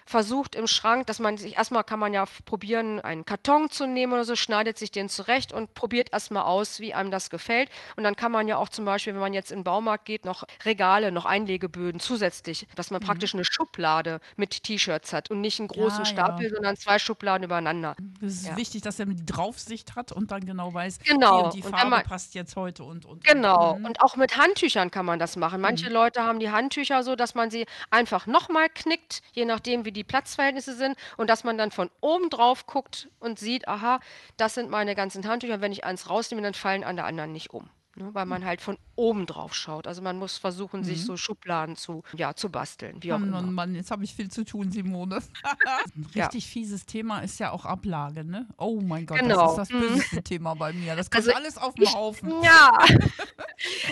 versucht 0.08 0.55
im 0.55 0.66
Schrank, 0.66 1.06
dass 1.06 1.19
man 1.19 1.37
sich 1.37 1.56
erstmal 1.56 1.84
kann 1.84 1.99
man 1.99 2.12
ja 2.14 2.25
probieren, 2.46 2.99
einen 3.00 3.25
Karton 3.25 3.70
zu 3.70 3.87
nehmen 3.87 4.12
oder 4.14 4.25
so, 4.25 4.37
schneidet 4.37 4.78
sich 4.78 4.90
den 4.90 5.08
zurecht 5.08 5.52
und 5.52 5.75
probiert 5.75 6.12
erstmal 6.12 6.44
aus, 6.44 6.81
wie 6.81 6.94
einem 6.94 7.10
das 7.10 7.28
gefällt. 7.31 7.69
Und 7.96 8.05
dann 8.05 8.16
kann 8.16 8.32
man 8.32 8.49
ja 8.49 8.56
auch 8.56 8.70
zum 8.70 8.84
Beispiel, 8.87 9.12
wenn 9.12 9.20
man 9.20 9.34
jetzt 9.34 9.52
in 9.52 9.58
den 9.58 9.64
Baumarkt 9.64 10.06
geht, 10.06 10.25
noch 10.25 10.44
Regale, 10.64 11.12
noch 11.12 11.26
Einlegeböden 11.26 12.00
zusätzlich, 12.00 12.66
dass 12.75 12.90
man 12.90 13.00
praktisch 13.00 13.34
eine 13.34 13.44
Schublade 13.44 14.20
mit 14.37 14.62
T-Shirts 14.62 15.12
hat 15.12 15.31
und 15.31 15.40
nicht 15.43 15.58
einen 15.58 15.69
großen 15.69 16.00
Ja, 16.00 16.05
Stapel, 16.06 16.46
ja. 16.46 16.55
sondern 16.55 16.76
zwei 16.76 16.99
Schubladen 16.99 17.44
übereinander. 17.44 17.94
Es 18.22 18.34
ist 18.34 18.46
Ja. 18.49 18.56
wichtig, 18.56 18.81
dass 18.82 18.99
er 18.99 19.06
die 19.06 19.26
Draufsicht 19.26 19.94
hat 19.94 20.10
und 20.12 20.31
dann 20.31 20.44
genau 20.46 20.72
weiß, 20.72 21.00
Genau. 21.05 21.38
die 21.40 21.44
und 21.44 21.55
die 21.55 21.62
Farbe 21.70 21.90
man- 21.90 22.02
passt 22.05 22.34
jetzt 22.34 22.56
heute 22.56 22.82
und 22.84 23.05
und. 23.05 23.25
Genau. 23.25 23.72
Und. 23.72 23.81
Mhm. 23.81 23.84
Und 23.87 24.00
auch 24.00 24.16
mit 24.16 24.37
Handtüchern 24.38 24.90
kann 24.90 25.05
man 25.05 25.19
das 25.19 25.37
machen. 25.37 25.60
Manche 25.60 25.88
Leute 25.90 26.22
haben 26.22 26.38
die 26.40 26.50
Handtücher 26.50 27.02
so, 27.02 27.14
dass 27.14 27.34
man 27.34 27.50
sie 27.50 27.66
einfach 27.90 28.26
nochmal 28.26 28.69
knickt, 28.72 29.20
je 29.32 29.44
nachdem, 29.44 29.84
wie 29.84 29.93
die 29.93 29.98
Platzverhältnisse 30.05 30.75
sind, 30.75 30.97
und 31.17 31.29
dass 31.31 31.45
man 31.45 31.59
dann 31.59 31.71
von 31.71 31.91
oben 32.00 32.31
drauf 32.31 32.67
guckt 32.67 33.09
und 33.21 33.39
sieht, 33.39 33.69
aha, 33.69 34.00
das 34.37 34.55
sind 34.55 34.71
meine 34.71 34.95
ganzen 34.95 35.27
Handtücher. 35.27 35.61
Wenn 35.61 35.73
ich 35.73 35.85
eins 35.85 36.09
rausnehme, 36.11 36.43
dann 36.43 36.55
fallen 36.55 36.85
alle 36.85 37.05
anderen 37.05 37.33
nicht 37.33 37.50
um. 37.53 37.69
Ne, 37.97 38.11
weil 38.15 38.27
man 38.27 38.45
halt 38.45 38.61
von 38.61 38.79
oben 38.95 39.27
drauf 39.27 39.55
schaut. 39.55 39.89
Also 39.89 40.03
man 40.03 40.19
muss 40.19 40.39
versuchen, 40.39 40.85
sich 40.85 41.05
so 41.05 41.17
Schubladen 41.17 41.75
zu, 41.75 42.05
ja, 42.15 42.33
zu 42.35 42.49
basteln, 42.49 43.03
wie 43.03 43.12
auch 43.12 43.19
Mann, 43.19 43.29
immer. 43.29 43.43
Mann, 43.43 43.55
Mann, 43.55 43.75
jetzt 43.75 43.91
habe 43.91 44.05
ich 44.05 44.15
viel 44.15 44.31
zu 44.31 44.45
tun, 44.45 44.71
Simone. 44.71 45.17
Ein 45.97 46.06
Ja. 46.15 46.27
richtig 46.27 46.47
fieses 46.47 46.87
Thema 46.87 47.21
ist 47.21 47.41
ja 47.41 47.51
auch 47.51 47.65
Ablage, 47.65 48.23
ne? 48.25 48.47
Oh 48.56 48.81
mein 48.81 49.05
Gott, 49.05 49.19
Genau. 49.19 49.35
das 49.43 49.51
ist 49.51 49.59
das 49.59 49.71
Mhm. 49.71 49.81
böseste 49.81 50.23
Thema 50.23 50.55
bei 50.55 50.73
mir. 50.75 50.94
Das 50.94 51.11
kommt 51.11 51.25
Also 51.25 51.35
alles 51.35 51.59
auf 51.59 51.75
den 51.75 51.93
Haufen. 51.93 52.31
ja, 52.43 52.79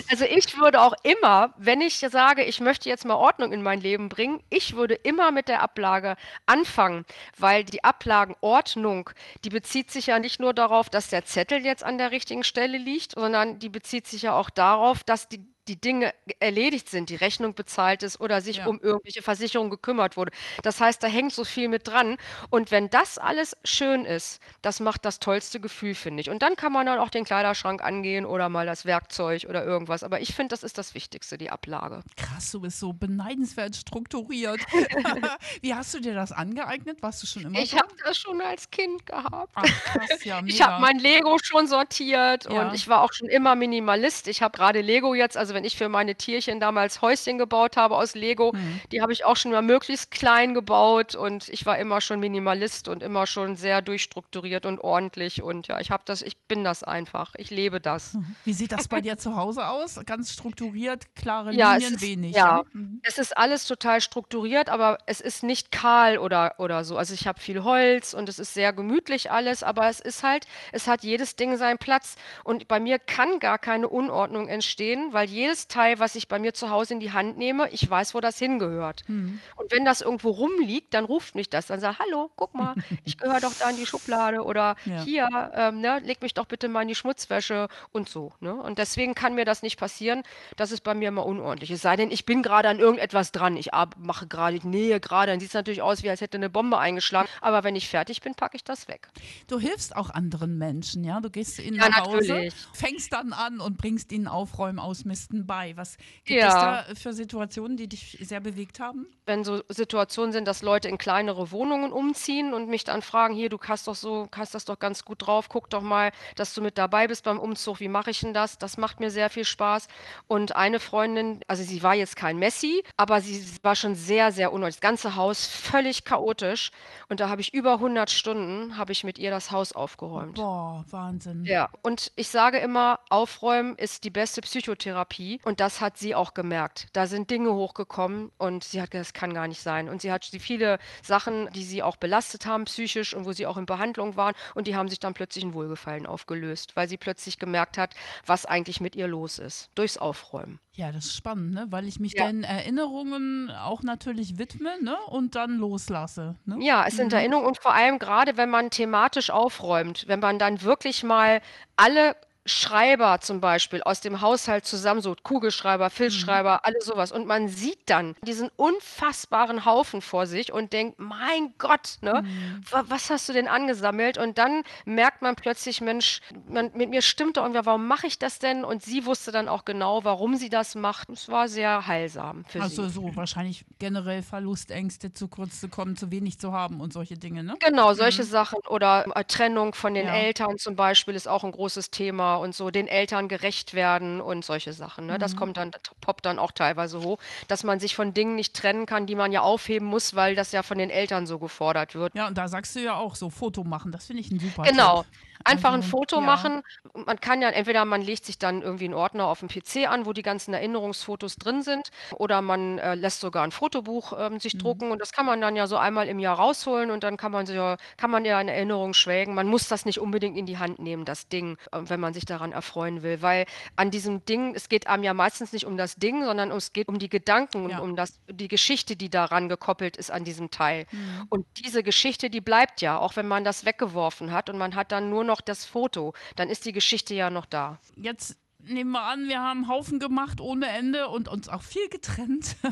also 0.09 0.25
ich 0.25 0.57
würde 0.57 0.81
auch 0.81 0.93
immer, 1.03 1.53
wenn 1.57 1.81
ich 1.81 1.99
sage, 1.99 2.43
ich 2.43 2.59
möchte 2.59 2.89
jetzt 2.89 3.05
mal 3.05 3.15
Ordnung 3.15 3.51
in 3.51 3.61
mein 3.61 3.81
Leben 3.81 4.09
bringen, 4.09 4.41
ich 4.49 4.75
würde 4.75 4.95
immer 4.95 5.31
mit 5.31 5.47
der 5.47 5.61
Ablage 5.61 6.15
anfangen, 6.45 7.05
weil 7.37 7.63
die 7.63 7.83
Ablagenordnung, 7.83 9.09
die 9.43 9.49
bezieht 9.49 9.91
sich 9.91 10.07
ja 10.07 10.19
nicht 10.19 10.39
nur 10.39 10.53
darauf, 10.53 10.89
dass 10.89 11.09
der 11.09 11.25
Zettel 11.25 11.65
jetzt 11.65 11.83
an 11.83 11.97
der 11.97 12.11
richtigen 12.11 12.43
Stelle 12.43 12.77
liegt, 12.77 13.13
sondern 13.13 13.59
die 13.59 13.69
bezieht 13.69 14.07
sich 14.07 14.23
ja 14.23 14.37
auch 14.37 14.49
darauf, 14.49 15.03
dass 15.03 15.27
die 15.27 15.45
die 15.67 15.79
Dinge 15.79 16.13
erledigt 16.39 16.89
sind, 16.89 17.09
die 17.09 17.15
Rechnung 17.15 17.53
bezahlt 17.53 18.03
ist 18.03 18.19
oder 18.19 18.41
sich 18.41 18.57
Ja. 18.57 18.67
um 18.67 18.79
irgendwelche 18.79 19.21
Versicherungen 19.21 19.69
gekümmert 19.69 20.17
wurde. 20.17 20.31
Das 20.63 20.79
heißt, 20.81 21.01
da 21.03 21.07
hängt 21.07 21.33
so 21.33 21.43
viel 21.43 21.67
mit 21.67 21.87
dran. 21.87 22.17
Und 22.49 22.71
wenn 22.71 22.89
das 22.89 23.17
alles 23.17 23.55
schön 23.63 24.05
ist, 24.05 24.39
das 24.61 24.79
macht 24.79 25.05
das 25.05 25.19
tollste 25.19 25.59
Gefühl, 25.59 25.95
finde 25.95 26.21
ich. 26.21 26.29
Und 26.29 26.41
dann 26.41 26.55
kann 26.55 26.71
man 26.71 26.85
dann 26.85 26.99
auch 26.99 27.09
den 27.09 27.25
Kleiderschrank 27.25 27.83
angehen 27.83 28.25
oder 28.25 28.49
mal 28.49 28.65
das 28.65 28.85
Werkzeug 28.85 29.45
oder 29.49 29.63
irgendwas. 29.65 30.03
Aber 30.03 30.21
ich 30.21 30.33
finde, 30.33 30.53
das 30.53 30.63
ist 30.63 30.77
das 30.77 30.93
Wichtigste, 30.93 31.37
die 31.37 31.49
Ablage. 31.49 32.01
Krass, 32.15 32.51
du 32.51 32.61
bist 32.61 32.79
so 32.79 32.93
beneidenswert 32.93 33.75
strukturiert. 33.75 34.59
Wie 35.61 35.73
hast 35.73 35.93
du 35.93 35.99
dir 35.99 36.13
das 36.13 36.31
angeeignet? 36.31 37.01
Warst 37.01 37.21
du 37.23 37.27
schon 37.27 37.43
immer 37.43 37.59
Ich 37.59 37.73
habe 37.75 37.87
das 38.05 38.17
schon 38.17 38.41
als 38.41 38.69
Kind 38.71 39.05
gehabt. 39.05 39.51
Ach, 39.55 39.63
krass, 39.63 40.23
ja, 40.23 40.41
Ich 40.45 40.61
habe 40.61 40.73
mega. 40.73 40.79
mein 40.79 40.99
Lego 40.99 41.37
schon 41.43 41.67
sortiert 41.67 42.45
Ja. 42.49 42.61
und 42.69 42.73
ich 42.75 42.87
war 42.87 43.01
auch 43.01 43.13
schon 43.13 43.27
immer 43.27 43.55
Minimalist. 43.55 44.27
Ich 44.27 44.41
habe 44.41 44.55
gerade 44.57 44.81
Lego 44.81 45.13
jetzt, 45.15 45.37
also 45.37 45.53
wenn 45.57 45.65
ich 45.65 45.75
für 45.75 45.89
meine 45.89 46.13
Tierchen 46.13 46.59
damals 46.59 47.01
Häuschen 47.01 47.39
gebaut 47.39 47.77
habe 47.77 47.95
aus 47.97 48.13
Lego, 48.13 48.53
Hm. 48.53 48.79
die 48.91 49.01
habe 49.01 49.11
ich 49.11 49.25
auch 49.25 49.35
schon 49.35 49.51
mal 49.51 49.63
möglichst 49.63 50.11
klein 50.11 50.53
gebaut 50.53 51.15
und 51.15 51.49
ich 51.49 51.65
war 51.65 51.79
immer 51.79 51.99
schon 51.99 52.19
Minimalist 52.19 52.87
und 52.87 53.01
immer 53.01 53.25
schon 53.25 53.55
sehr 53.55 53.81
durchstrukturiert 53.81 54.67
und 54.67 54.79
ordentlich 54.79 55.41
und 55.41 55.67
ja, 55.67 55.79
ich 55.79 55.89
habe 55.89 56.03
das, 56.05 56.21
ich 56.21 56.37
bin 56.47 56.63
das 56.63 56.83
einfach. 56.83 57.33
Ich 57.37 57.49
lebe 57.49 57.81
das. 57.81 58.15
Wie 58.45 58.53
sieht 58.53 58.71
das 58.71 58.87
bei 58.87 59.01
dir 59.01 59.17
zu 59.17 59.35
Hause 59.35 59.67
aus? 59.67 59.99
Ganz 60.05 60.31
strukturiert, 60.31 61.15
klare 61.15 61.51
Ja, 61.53 61.73
Linien, 61.73 61.95
ist, 61.95 62.01
wenig. 62.01 62.35
ja, 62.35 62.61
Mhm. 62.73 62.99
es 63.03 63.17
ist 63.17 63.35
alles 63.35 63.65
total 63.65 63.99
strukturiert, 64.01 64.69
aber 64.69 64.99
es 65.07 65.21
ist 65.21 65.41
nicht 65.41 65.71
kahl 65.71 66.19
oder, 66.19 66.53
oder 66.59 66.83
so. 66.83 66.97
Also 66.97 67.15
ich 67.15 67.25
habe 67.27 67.39
viel 67.39 67.63
Holz 67.63 68.13
und 68.13 68.29
es 68.29 68.37
ist 68.37 68.53
sehr 68.53 68.73
gemütlich 68.73 69.31
alles, 69.31 69.63
aber 69.63 69.89
es 69.89 69.99
ist 69.99 70.21
halt, 70.21 70.45
es 70.71 70.87
hat 70.87 71.03
jedes 71.03 71.35
Ding 71.35 71.57
seinen 71.57 71.79
Platz. 71.79 72.15
Und 72.43 72.67
bei 72.67 72.79
mir 72.79 72.99
kann 72.99 73.39
gar 73.39 73.57
keine 73.57 73.87
Unordnung 73.87 74.47
entstehen, 74.49 75.13
weil 75.13 75.27
jedes 75.29 75.46
Teil, 75.67 75.99
was 75.99 76.15
ich 76.15 76.27
bei 76.27 76.39
mir 76.39 76.53
zu 76.53 76.69
Hause 76.69 76.93
in 76.93 76.99
die 76.99 77.11
Hand 77.11 77.37
nehme, 77.37 77.69
ich 77.69 77.89
weiß, 77.89 78.13
wo 78.13 78.19
das 78.19 78.37
hingehört. 78.37 79.03
Mhm. 79.07 79.39
Und 79.55 79.71
wenn 79.71 79.85
das 79.85 80.01
irgendwo 80.01 80.29
rumliegt, 80.31 80.93
dann 80.93 81.05
ruft 81.05 81.35
mich 81.35 81.49
das. 81.49 81.67
Dann 81.67 81.79
sagt, 81.79 81.99
hallo, 81.99 82.29
guck 82.35 82.53
mal, 82.53 82.75
ich 83.05 83.17
gehöre 83.17 83.39
doch 83.39 83.53
da 83.59 83.69
in 83.69 83.77
die 83.77 83.85
Schublade 83.85 84.43
oder 84.43 84.75
Ja. 84.85 85.01
hier, 85.03 85.51
ähm, 85.55 85.81
ne, 85.81 85.99
leg 86.03 86.21
mich 86.21 86.33
doch 86.33 86.45
bitte 86.45 86.67
mal 86.67 86.81
in 86.81 86.87
die 86.87 86.95
Schmutzwäsche 86.95 87.67
und 87.91 88.09
so. 88.09 88.33
Ne? 88.39 88.53
Und 88.53 88.77
deswegen 88.77 89.15
kann 89.15 89.35
mir 89.35 89.45
das 89.45 89.61
nicht 89.61 89.77
passieren, 89.79 90.23
dass 90.55 90.71
es 90.71 90.81
bei 90.81 90.93
mir 90.93 91.11
mal 91.11 91.21
unordentlich 91.21 91.71
ist. 91.71 91.81
Sei 91.81 91.95
denn, 91.95 92.11
ich 92.11 92.25
bin 92.25 92.43
gerade 92.43 92.67
an 92.69 92.79
irgendetwas 92.79 93.31
dran. 93.31 93.55
Ich 93.57 93.69
mache 93.97 94.27
gerade, 94.27 94.57
ich 94.57 94.63
nähe 94.63 94.99
gerade, 94.99 95.31
dann 95.31 95.39
sieht 95.39 95.49
es 95.49 95.53
natürlich 95.53 95.81
aus, 95.81 96.03
wie 96.03 96.09
als 96.09 96.21
hätte 96.21 96.37
eine 96.37 96.49
Bombe 96.49 96.77
eingeschlagen. 96.77 97.29
Aber 97.41 97.63
wenn 97.63 97.75
ich 97.75 97.87
fertig 97.87 98.21
bin, 98.21 98.35
packe 98.35 98.55
ich 98.57 98.63
das 98.63 98.87
weg. 98.87 99.09
Du 99.47 99.59
hilfst 99.59 99.95
auch 99.95 100.09
anderen 100.09 100.57
Menschen, 100.57 101.03
ja? 101.03 101.19
Du 101.21 101.29
gehst 101.29 101.59
ihnen 101.59 101.75
Ja, 101.77 101.89
nach 101.89 102.07
Hause, 102.07 102.49
fängst 102.73 103.13
dann 103.13 103.33
an 103.33 103.59
und 103.59 103.77
bringst 103.77 104.11
ihnen 104.11 104.27
Aufräumen, 104.27 104.79
Ausmisten 104.79 105.36
bei. 105.45 105.75
Was 105.77 105.97
gibt 106.25 106.39
Ja. 106.39 106.47
es 106.47 106.53
da 106.89 106.95
für 106.95 107.13
Situationen, 107.13 107.77
die 107.77 107.87
dich 107.87 108.17
sehr 108.21 108.39
bewegt 108.39 108.79
haben? 108.79 109.07
Wenn 109.27 109.43
so 109.43 109.61
Situationen 109.69 110.31
sind, 110.31 110.47
dass 110.47 110.61
Leute 110.61 110.87
in 110.89 110.97
kleinere 110.97 111.51
Wohnungen 111.51 111.91
umziehen 111.91 112.53
und 112.53 112.69
mich 112.69 112.83
dann 112.83 113.01
fragen, 113.01 113.35
hier, 113.35 113.49
du 113.49 113.59
hast 113.67 113.87
doch 113.87 113.95
so, 113.95 114.27
hast 114.35 114.55
das 114.55 114.65
doch 114.65 114.79
ganz 114.79 115.05
gut 115.05 115.27
drauf, 115.27 115.49
guck 115.49 115.69
doch 115.69 115.81
mal, 115.81 116.11
dass 116.35 116.53
du 116.53 116.61
mit 116.61 116.77
dabei 116.77 117.07
bist 117.07 117.23
beim 117.23 117.39
Umzug, 117.39 117.79
wie 117.79 117.87
mache 117.87 118.11
ich 118.11 118.21
denn 118.21 118.33
das? 118.33 118.57
Das 118.57 118.77
macht 118.77 118.99
mir 118.99 119.11
sehr 119.11 119.29
viel 119.29 119.45
Spaß. 119.45 119.87
Und 120.27 120.55
eine 120.55 120.79
Freundin, 120.79 121.41
also 121.47 121.63
sie 121.63 121.83
war 121.83 121.95
jetzt 121.95 122.15
kein 122.15 122.37
Messi, 122.37 122.83
aber 122.95 123.21
sie 123.21 123.45
war 123.63 123.75
schon 123.75 123.95
sehr, 123.95 124.31
sehr 124.31 124.51
unordentlich. 124.51 124.81
Das 124.81 124.81
ganze 124.81 125.15
Haus 125.15 125.45
völlig 125.45 126.03
chaotisch. 126.03 126.71
Und 127.09 127.19
da 127.19 127.29
habe 127.29 127.41
ich 127.41 127.53
über 127.53 127.73
100 127.73 128.09
Stunden, 128.09 128.77
habe 128.77 128.91
ich 128.91 129.03
mit 129.03 129.19
ihr 129.19 129.31
das 129.31 129.51
Haus 129.51 129.73
aufgeräumt. 129.73 130.35
Boah, 130.35 130.85
Wahnsinn. 130.89 131.45
Ja, 131.45 131.69
und 131.83 132.11
ich 132.15 132.29
sage 132.29 132.57
immer, 132.57 132.99
aufräumen 133.09 133.75
ist 133.75 134.03
die 134.03 134.09
beste 134.09 134.41
Psychotherapie. 134.41 134.87
Therapie 134.87 135.39
und 135.43 135.59
das 135.59 135.81
hat 135.81 135.97
sie 135.97 136.15
auch 136.15 136.33
gemerkt. 136.33 136.87
Da 136.93 137.07
sind 137.07 137.29
Dinge 137.29 137.53
hochgekommen 137.53 138.31
und 138.37 138.63
sie 138.63 138.81
hat 138.81 138.91
gesagt, 138.91 139.15
kann 139.17 139.33
gar 139.33 139.47
nicht 139.47 139.61
sein. 139.61 139.89
Und 139.89 140.01
sie 140.01 140.11
hat 140.11 140.25
viele 140.25 140.77
Sachen, 141.01 141.49
die 141.51 141.63
sie 141.63 141.83
auch 141.83 141.97
belastet 141.97 142.45
haben 142.45 142.65
psychisch 142.65 143.13
und 143.13 143.25
wo 143.25 143.33
sie 143.33 143.47
auch 143.47 143.57
in 143.57 143.65
Behandlung 143.65 144.15
waren 144.15 144.35
und 144.55 144.67
die 144.67 144.75
haben 144.75 144.87
sich 144.87 144.99
dann 144.99 145.13
plötzlich 145.13 145.43
in 145.43 145.53
Wohlgefallen 145.53 146.05
aufgelöst, 146.05 146.75
weil 146.75 146.87
sie 146.87 146.97
plötzlich 146.97 147.39
gemerkt 147.39 147.77
hat, 147.77 147.95
was 148.25 148.45
eigentlich 148.45 148.79
mit 148.79 148.95
ihr 148.95 149.07
los 149.07 149.39
ist, 149.39 149.69
durchs 149.75 149.97
Aufräumen. 149.97 150.59
Ja, 150.73 150.91
das 150.91 151.05
ist 151.05 151.15
spannend, 151.15 151.55
ne? 151.55 151.65
weil 151.71 151.87
ich 151.87 151.99
mich 151.99 152.13
ja. 152.13 152.27
den 152.27 152.43
Erinnerungen 152.43 153.49
auch 153.49 153.81
natürlich 153.81 154.37
widme 154.37 154.71
ne? 154.83 154.95
und 155.07 155.33
dann 155.33 155.57
loslasse. 155.57 156.35
Ne? 156.45 156.57
Ja, 156.59 156.85
es 156.85 156.95
sind 156.95 157.11
mhm. 157.13 157.17
Erinnerungen 157.17 157.47
und 157.47 157.57
vor 157.57 157.73
allem 157.73 157.97
gerade, 157.97 158.37
wenn 158.37 158.51
man 158.51 158.69
thematisch 158.69 159.31
aufräumt, 159.31 160.07
wenn 160.07 160.19
man 160.19 160.37
dann 160.37 160.61
wirklich 160.61 161.03
mal 161.03 161.41
alle 161.77 162.15
Schreiber 162.47 163.19
zum 163.21 163.41
Beispiel 163.41 163.83
aus 163.83 164.01
dem 164.01 164.21
Haushalt 164.21 164.65
zusammen, 164.65 165.01
so 165.01 165.15
Kugelschreiber, 165.21 165.89
Filzschreiber, 165.89 166.53
mhm. 166.53 166.59
alles 166.63 166.85
sowas. 166.85 167.11
Und 167.11 167.27
man 167.27 167.47
sieht 167.49 167.79
dann 167.87 168.15
diesen 168.25 168.49
unfassbaren 168.55 169.65
Haufen 169.65 170.01
vor 170.01 170.25
sich 170.25 170.51
und 170.51 170.73
denkt, 170.73 170.99
mein 170.99 171.53
Gott, 171.57 171.97
ne, 172.01 172.23
mhm. 172.23 172.61
was 172.87 173.09
hast 173.09 173.27
du 173.29 173.33
denn 173.33 173.47
angesammelt? 173.47 174.17
Und 174.17 174.37
dann 174.37 174.63
merkt 174.85 175.21
man 175.21 175.35
plötzlich, 175.35 175.81
Mensch, 175.81 176.21
man, 176.47 176.71
mit 176.73 176.89
mir 176.89 177.01
stimmt 177.01 177.37
doch 177.37 177.43
irgendwer, 177.43 177.65
warum 177.65 177.87
mache 177.87 178.07
ich 178.07 178.19
das 178.19 178.39
denn? 178.39 178.63
Und 178.63 178.83
sie 178.83 179.05
wusste 179.05 179.31
dann 179.31 179.47
auch 179.47 179.65
genau, 179.65 180.03
warum 180.03 180.35
sie 180.35 180.49
das 180.49 180.75
macht. 180.75 181.09
Es 181.09 181.29
war 181.29 181.47
sehr 181.47 181.87
heilsam 181.87 182.45
für 182.45 182.61
also 182.61 182.75
sie. 182.75 182.81
Also 182.83 183.01
so 183.01 183.15
wahrscheinlich 183.15 183.65
generell 183.79 184.23
Verlustängste, 184.23 185.13
zu 185.13 185.27
kurz 185.27 185.59
zu 185.59 185.67
kommen, 185.67 185.95
zu 185.95 186.11
wenig 186.11 186.39
zu 186.39 186.53
haben 186.53 186.79
und 186.79 186.93
solche 186.93 187.17
Dinge, 187.17 187.43
ne? 187.43 187.55
Genau, 187.59 187.93
solche 187.93 188.23
mhm. 188.23 188.27
Sachen. 188.27 188.59
Oder 188.67 189.05
äh, 189.15 189.23
Trennung 189.25 189.73
von 189.73 189.93
den 189.93 190.07
ja. 190.07 190.15
Eltern 190.15 190.57
zum 190.57 190.75
Beispiel 190.75 191.15
ist 191.15 191.27
auch 191.27 191.43
ein 191.43 191.51
großes 191.51 191.91
Thema 191.91 192.36
und 192.39 192.55
so 192.55 192.71
den 192.71 192.87
Eltern 192.87 193.27
gerecht 193.27 193.73
werden 193.73 194.21
und 194.21 194.45
solche 194.45 194.73
Sachen. 194.73 195.07
Ne? 195.07 195.17
Das 195.19 195.33
mhm. 195.33 195.39
kommt 195.39 195.57
dann, 195.57 195.71
poppt 196.01 196.25
dann 196.25 196.39
auch 196.39 196.51
teilweise 196.51 197.01
hoch, 197.01 197.19
dass 197.47 197.63
man 197.63 197.79
sich 197.79 197.95
von 197.95 198.13
Dingen 198.13 198.35
nicht 198.35 198.55
trennen 198.55 198.85
kann, 198.85 199.05
die 199.05 199.15
man 199.15 199.31
ja 199.31 199.41
aufheben 199.41 199.87
muss, 199.87 200.15
weil 200.15 200.35
das 200.35 200.51
ja 200.51 200.63
von 200.63 200.77
den 200.77 200.89
Eltern 200.89 201.27
so 201.27 201.39
gefordert 201.39 201.95
wird. 201.95 202.15
Ja, 202.15 202.27
und 202.27 202.37
da 202.37 202.47
sagst 202.47 202.75
du 202.75 202.79
ja 202.79 202.95
auch 202.95 203.15
so, 203.15 203.29
Foto 203.29 203.63
machen, 203.63 203.91
das 203.91 204.07
finde 204.07 204.21
ich 204.21 204.31
ein 204.31 204.39
super 204.39 204.63
Genau. 204.63 205.03
Tipp. 205.03 205.11
Einfach 205.47 205.69
ein 205.69 205.81
also, 205.81 205.89
Foto 205.89 206.15
ja. 206.17 206.21
machen. 206.21 206.61
Man 206.93 207.19
kann 207.19 207.41
ja 207.41 207.49
entweder 207.49 207.85
man 207.85 208.01
legt 208.01 208.25
sich 208.25 208.37
dann 208.37 208.61
irgendwie 208.61 208.85
einen 208.85 208.93
Ordner 208.93 209.27
auf 209.27 209.39
dem 209.39 209.47
PC 209.47 209.89
an, 209.89 210.05
wo 210.05 210.13
die 210.13 210.21
ganzen 210.21 210.53
Erinnerungsfotos 210.53 211.37
drin 211.37 211.61
sind, 211.61 211.89
oder 212.15 212.41
man 212.41 212.79
äh, 212.79 212.95
lässt 212.95 213.21
sogar 213.21 213.43
ein 213.43 213.51
Fotobuch 213.51 214.13
ähm, 214.17 214.39
sich 214.39 214.55
mhm. 214.55 214.59
drucken 214.59 214.91
und 214.91 214.99
das 214.99 215.11
kann 215.11 215.25
man 215.25 215.41
dann 215.41 215.55
ja 215.55 215.67
so 215.67 215.77
einmal 215.77 216.07
im 216.07 216.19
Jahr 216.19 216.37
rausholen 216.37 216.91
und 216.91 217.03
dann 217.03 217.17
kann 217.17 217.31
man 217.31 217.45
ja, 217.45 217.77
kann 217.97 218.11
man 218.11 218.25
ja 218.25 218.39
in 218.41 218.47
Erinnerung 218.47 218.93
schwelgen. 218.93 219.33
Man 219.33 219.47
muss 219.47 219.67
das 219.67 219.85
nicht 219.85 219.99
unbedingt 219.99 220.37
in 220.37 220.45
die 220.45 220.57
Hand 220.57 220.79
nehmen, 220.79 221.05
das 221.05 221.27
Ding, 221.27 221.57
äh, 221.71 221.79
wenn 221.83 221.99
man 221.99 222.13
sich 222.13 222.25
daran 222.25 222.51
erfreuen 222.51 223.03
will, 223.03 223.21
weil 223.21 223.45
an 223.75 223.91
diesem 223.91 224.25
Ding, 224.25 224.53
es 224.55 224.69
geht 224.69 224.87
einem 224.87 225.03
ja 225.03 225.13
meistens 225.13 225.53
nicht 225.53 225.65
um 225.65 225.77
das 225.77 225.95
Ding, 225.95 226.23
sondern 226.23 226.51
es 226.51 226.73
geht 226.73 226.87
um 226.87 226.99
die 226.99 227.09
Gedanken 227.09 227.69
ja. 227.69 227.77
und 227.77 227.89
um 227.89 227.95
das, 227.95 228.19
die 228.29 228.47
Geschichte, 228.47 228.95
die 228.95 229.09
daran 229.09 229.49
gekoppelt 229.49 229.97
ist 229.97 230.11
an 230.11 230.23
diesem 230.23 230.51
Teil. 230.51 230.85
Mhm. 230.91 231.27
Und 231.29 231.45
diese 231.63 231.83
Geschichte, 231.83 232.29
die 232.29 232.41
bleibt 232.41 232.81
ja, 232.81 232.97
auch 232.97 233.15
wenn 233.15 233.27
man 233.27 233.43
das 233.43 233.65
weggeworfen 233.65 234.31
hat 234.31 234.49
und 234.49 234.57
man 234.57 234.75
hat 234.75 234.91
dann 234.91 235.09
nur 235.09 235.23
noch 235.23 235.36
das 235.41 235.65
Foto, 235.65 236.13
dann 236.35 236.49
ist 236.49 236.65
die 236.65 236.71
Geschichte 236.71 237.13
ja 237.13 237.29
noch 237.29 237.45
da. 237.45 237.79
Jetzt 237.95 238.37
nehmen 238.69 238.91
wir 238.91 239.03
an, 239.03 239.27
wir 239.27 239.39
haben 239.39 239.63
einen 239.63 239.67
Haufen 239.67 239.99
gemacht 239.99 240.41
ohne 240.41 240.67
Ende 240.67 241.07
und 241.07 241.27
uns 241.27 241.49
auch 241.49 241.61
viel 241.61 241.87
getrennt. 241.89 242.55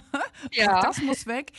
Ja. 0.51 0.81
das 0.81 1.01
muss 1.01 1.27
weg. 1.27 1.51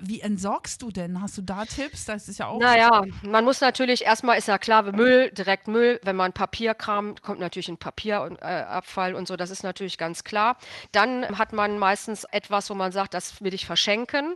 Wie 0.00 0.20
entsorgst 0.20 0.82
du 0.82 0.90
denn? 0.90 1.22
Hast 1.22 1.38
du 1.38 1.42
da 1.42 1.64
Tipps? 1.64 2.06
Das 2.06 2.28
ist 2.28 2.38
ja 2.38 2.48
auch. 2.48 2.58
Naja, 2.58 3.04
man 3.22 3.44
muss 3.44 3.60
natürlich 3.60 4.04
erstmal, 4.04 4.36
ist 4.36 4.48
ja 4.48 4.58
klar, 4.58 4.82
Müll, 4.92 5.30
direkt 5.30 5.68
Müll. 5.68 6.00
Wenn 6.02 6.16
man 6.16 6.32
Papierkram, 6.32 7.14
kommt 7.22 7.40
natürlich 7.40 7.68
ein 7.68 7.76
Papierabfall 7.76 9.14
und 9.14 9.28
so, 9.28 9.36
das 9.36 9.50
ist 9.50 9.62
natürlich 9.62 9.96
ganz 9.96 10.24
klar. 10.24 10.56
Dann 10.90 11.38
hat 11.38 11.52
man 11.52 11.78
meistens 11.78 12.24
etwas, 12.24 12.68
wo 12.68 12.74
man 12.74 12.90
sagt, 12.92 13.14
das 13.14 13.42
will 13.42 13.54
ich 13.54 13.64
verschenken 13.64 14.34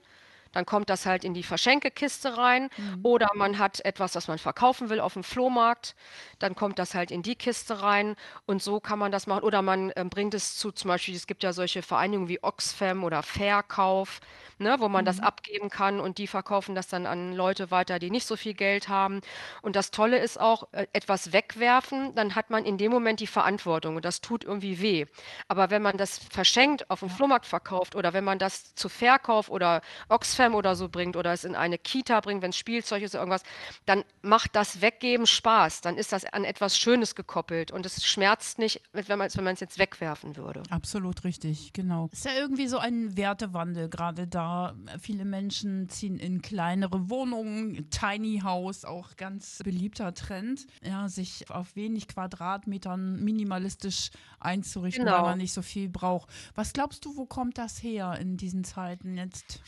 dann 0.56 0.64
kommt 0.64 0.88
das 0.88 1.04
halt 1.04 1.22
in 1.22 1.34
die 1.34 1.42
Verschenkekiste 1.42 2.38
rein. 2.38 2.70
Mhm. 2.78 3.00
Oder 3.02 3.28
man 3.34 3.58
hat 3.58 3.84
etwas, 3.84 4.14
was 4.14 4.26
man 4.26 4.38
verkaufen 4.38 4.88
will 4.88 5.00
auf 5.00 5.12
dem 5.12 5.22
Flohmarkt, 5.22 5.94
dann 6.38 6.54
kommt 6.54 6.78
das 6.78 6.94
halt 6.94 7.10
in 7.10 7.20
die 7.20 7.36
Kiste 7.36 7.82
rein 7.82 8.16
und 8.46 8.62
so 8.62 8.80
kann 8.80 8.98
man 8.98 9.12
das 9.12 9.26
machen. 9.26 9.44
Oder 9.44 9.60
man 9.60 9.90
äh, 9.90 10.04
bringt 10.08 10.32
es 10.32 10.56
zu, 10.56 10.72
zum 10.72 10.88
Beispiel, 10.88 11.14
es 11.14 11.26
gibt 11.26 11.42
ja 11.42 11.52
solche 11.52 11.82
Vereinigungen 11.82 12.30
wie 12.30 12.42
Oxfam 12.42 13.04
oder 13.04 13.22
Verkauf 13.22 14.20
ne, 14.58 14.76
wo 14.78 14.88
man 14.88 15.04
mhm. 15.04 15.06
das 15.06 15.20
abgeben 15.20 15.70
kann 15.70 16.00
und 16.00 16.18
die 16.18 16.26
verkaufen 16.26 16.74
das 16.74 16.88
dann 16.88 17.06
an 17.06 17.32
Leute 17.32 17.70
weiter, 17.70 17.98
die 17.98 18.10
nicht 18.10 18.26
so 18.26 18.36
viel 18.36 18.54
Geld 18.54 18.88
haben. 18.88 19.20
Und 19.62 19.76
das 19.76 19.90
Tolle 19.90 20.18
ist 20.18 20.40
auch, 20.40 20.68
äh, 20.72 20.86
etwas 20.92 21.32
wegwerfen, 21.32 22.14
dann 22.14 22.34
hat 22.34 22.50
man 22.50 22.64
in 22.64 22.78
dem 22.78 22.90
Moment 22.92 23.20
die 23.20 23.26
Verantwortung 23.26 23.96
und 23.96 24.04
das 24.04 24.20
tut 24.20 24.44
irgendwie 24.44 24.80
weh. 24.80 25.06
Aber 25.48 25.70
wenn 25.70 25.82
man 25.82 25.96
das 25.96 26.18
verschenkt, 26.18 26.90
auf 26.90 27.00
dem 27.00 27.10
Flohmarkt 27.10 27.46
verkauft 27.46 27.94
oder 27.94 28.12
wenn 28.12 28.24
man 28.24 28.38
das 28.38 28.74
zu 28.74 28.88
Verkauf 28.88 29.48
oder 29.48 29.82
Oxfam 30.08 30.45
oder 30.54 30.76
so 30.76 30.88
bringt 30.88 31.16
oder 31.16 31.32
es 31.32 31.44
in 31.44 31.54
eine 31.54 31.78
Kita 31.78 32.20
bringt, 32.20 32.42
wenn 32.42 32.50
es 32.50 32.56
Spielzeug 32.56 33.02
ist 33.02 33.14
oder 33.14 33.22
irgendwas, 33.22 33.42
dann 33.84 34.04
macht 34.22 34.54
das 34.54 34.80
Weggeben 34.80 35.26
Spaß. 35.26 35.80
Dann 35.80 35.96
ist 35.96 36.12
das 36.12 36.24
an 36.24 36.44
etwas 36.44 36.78
Schönes 36.78 37.14
gekoppelt 37.14 37.70
und 37.70 37.86
es 37.86 38.04
schmerzt 38.04 38.58
nicht, 38.58 38.80
wenn 38.92 39.18
man 39.18 39.28
es 39.28 39.60
jetzt 39.60 39.78
wegwerfen 39.78 40.36
würde. 40.36 40.62
Absolut 40.70 41.24
richtig, 41.24 41.72
genau. 41.72 42.08
Ist 42.12 42.24
ja 42.24 42.32
irgendwie 42.38 42.68
so 42.68 42.78
ein 42.78 43.16
Wertewandel 43.16 43.88
gerade 43.88 44.26
da 44.26 44.74
Viele 45.00 45.24
Menschen 45.24 45.88
ziehen 45.88 46.18
in 46.18 46.42
kleinere 46.42 47.10
Wohnungen, 47.10 47.88
Tiny 47.90 48.40
House, 48.42 48.84
auch 48.84 49.16
ganz 49.16 49.60
beliebter 49.64 50.14
Trend, 50.14 50.66
ja, 50.82 51.08
sich 51.08 51.50
auf 51.50 51.76
wenig 51.76 52.08
Quadratmetern 52.08 53.22
minimalistisch 53.22 54.10
einzurichten, 54.40 55.04
genau. 55.04 55.18
weil 55.18 55.22
man 55.22 55.38
nicht 55.38 55.52
so 55.52 55.62
viel 55.62 55.88
braucht. 55.88 56.28
Was 56.54 56.72
glaubst 56.72 57.04
du, 57.04 57.16
wo 57.16 57.26
kommt 57.26 57.58
das 57.58 57.82
her 57.82 58.18
in 58.20 58.36
diesen 58.36 58.64
Zeiten 58.64 59.16
jetzt? 59.16 59.60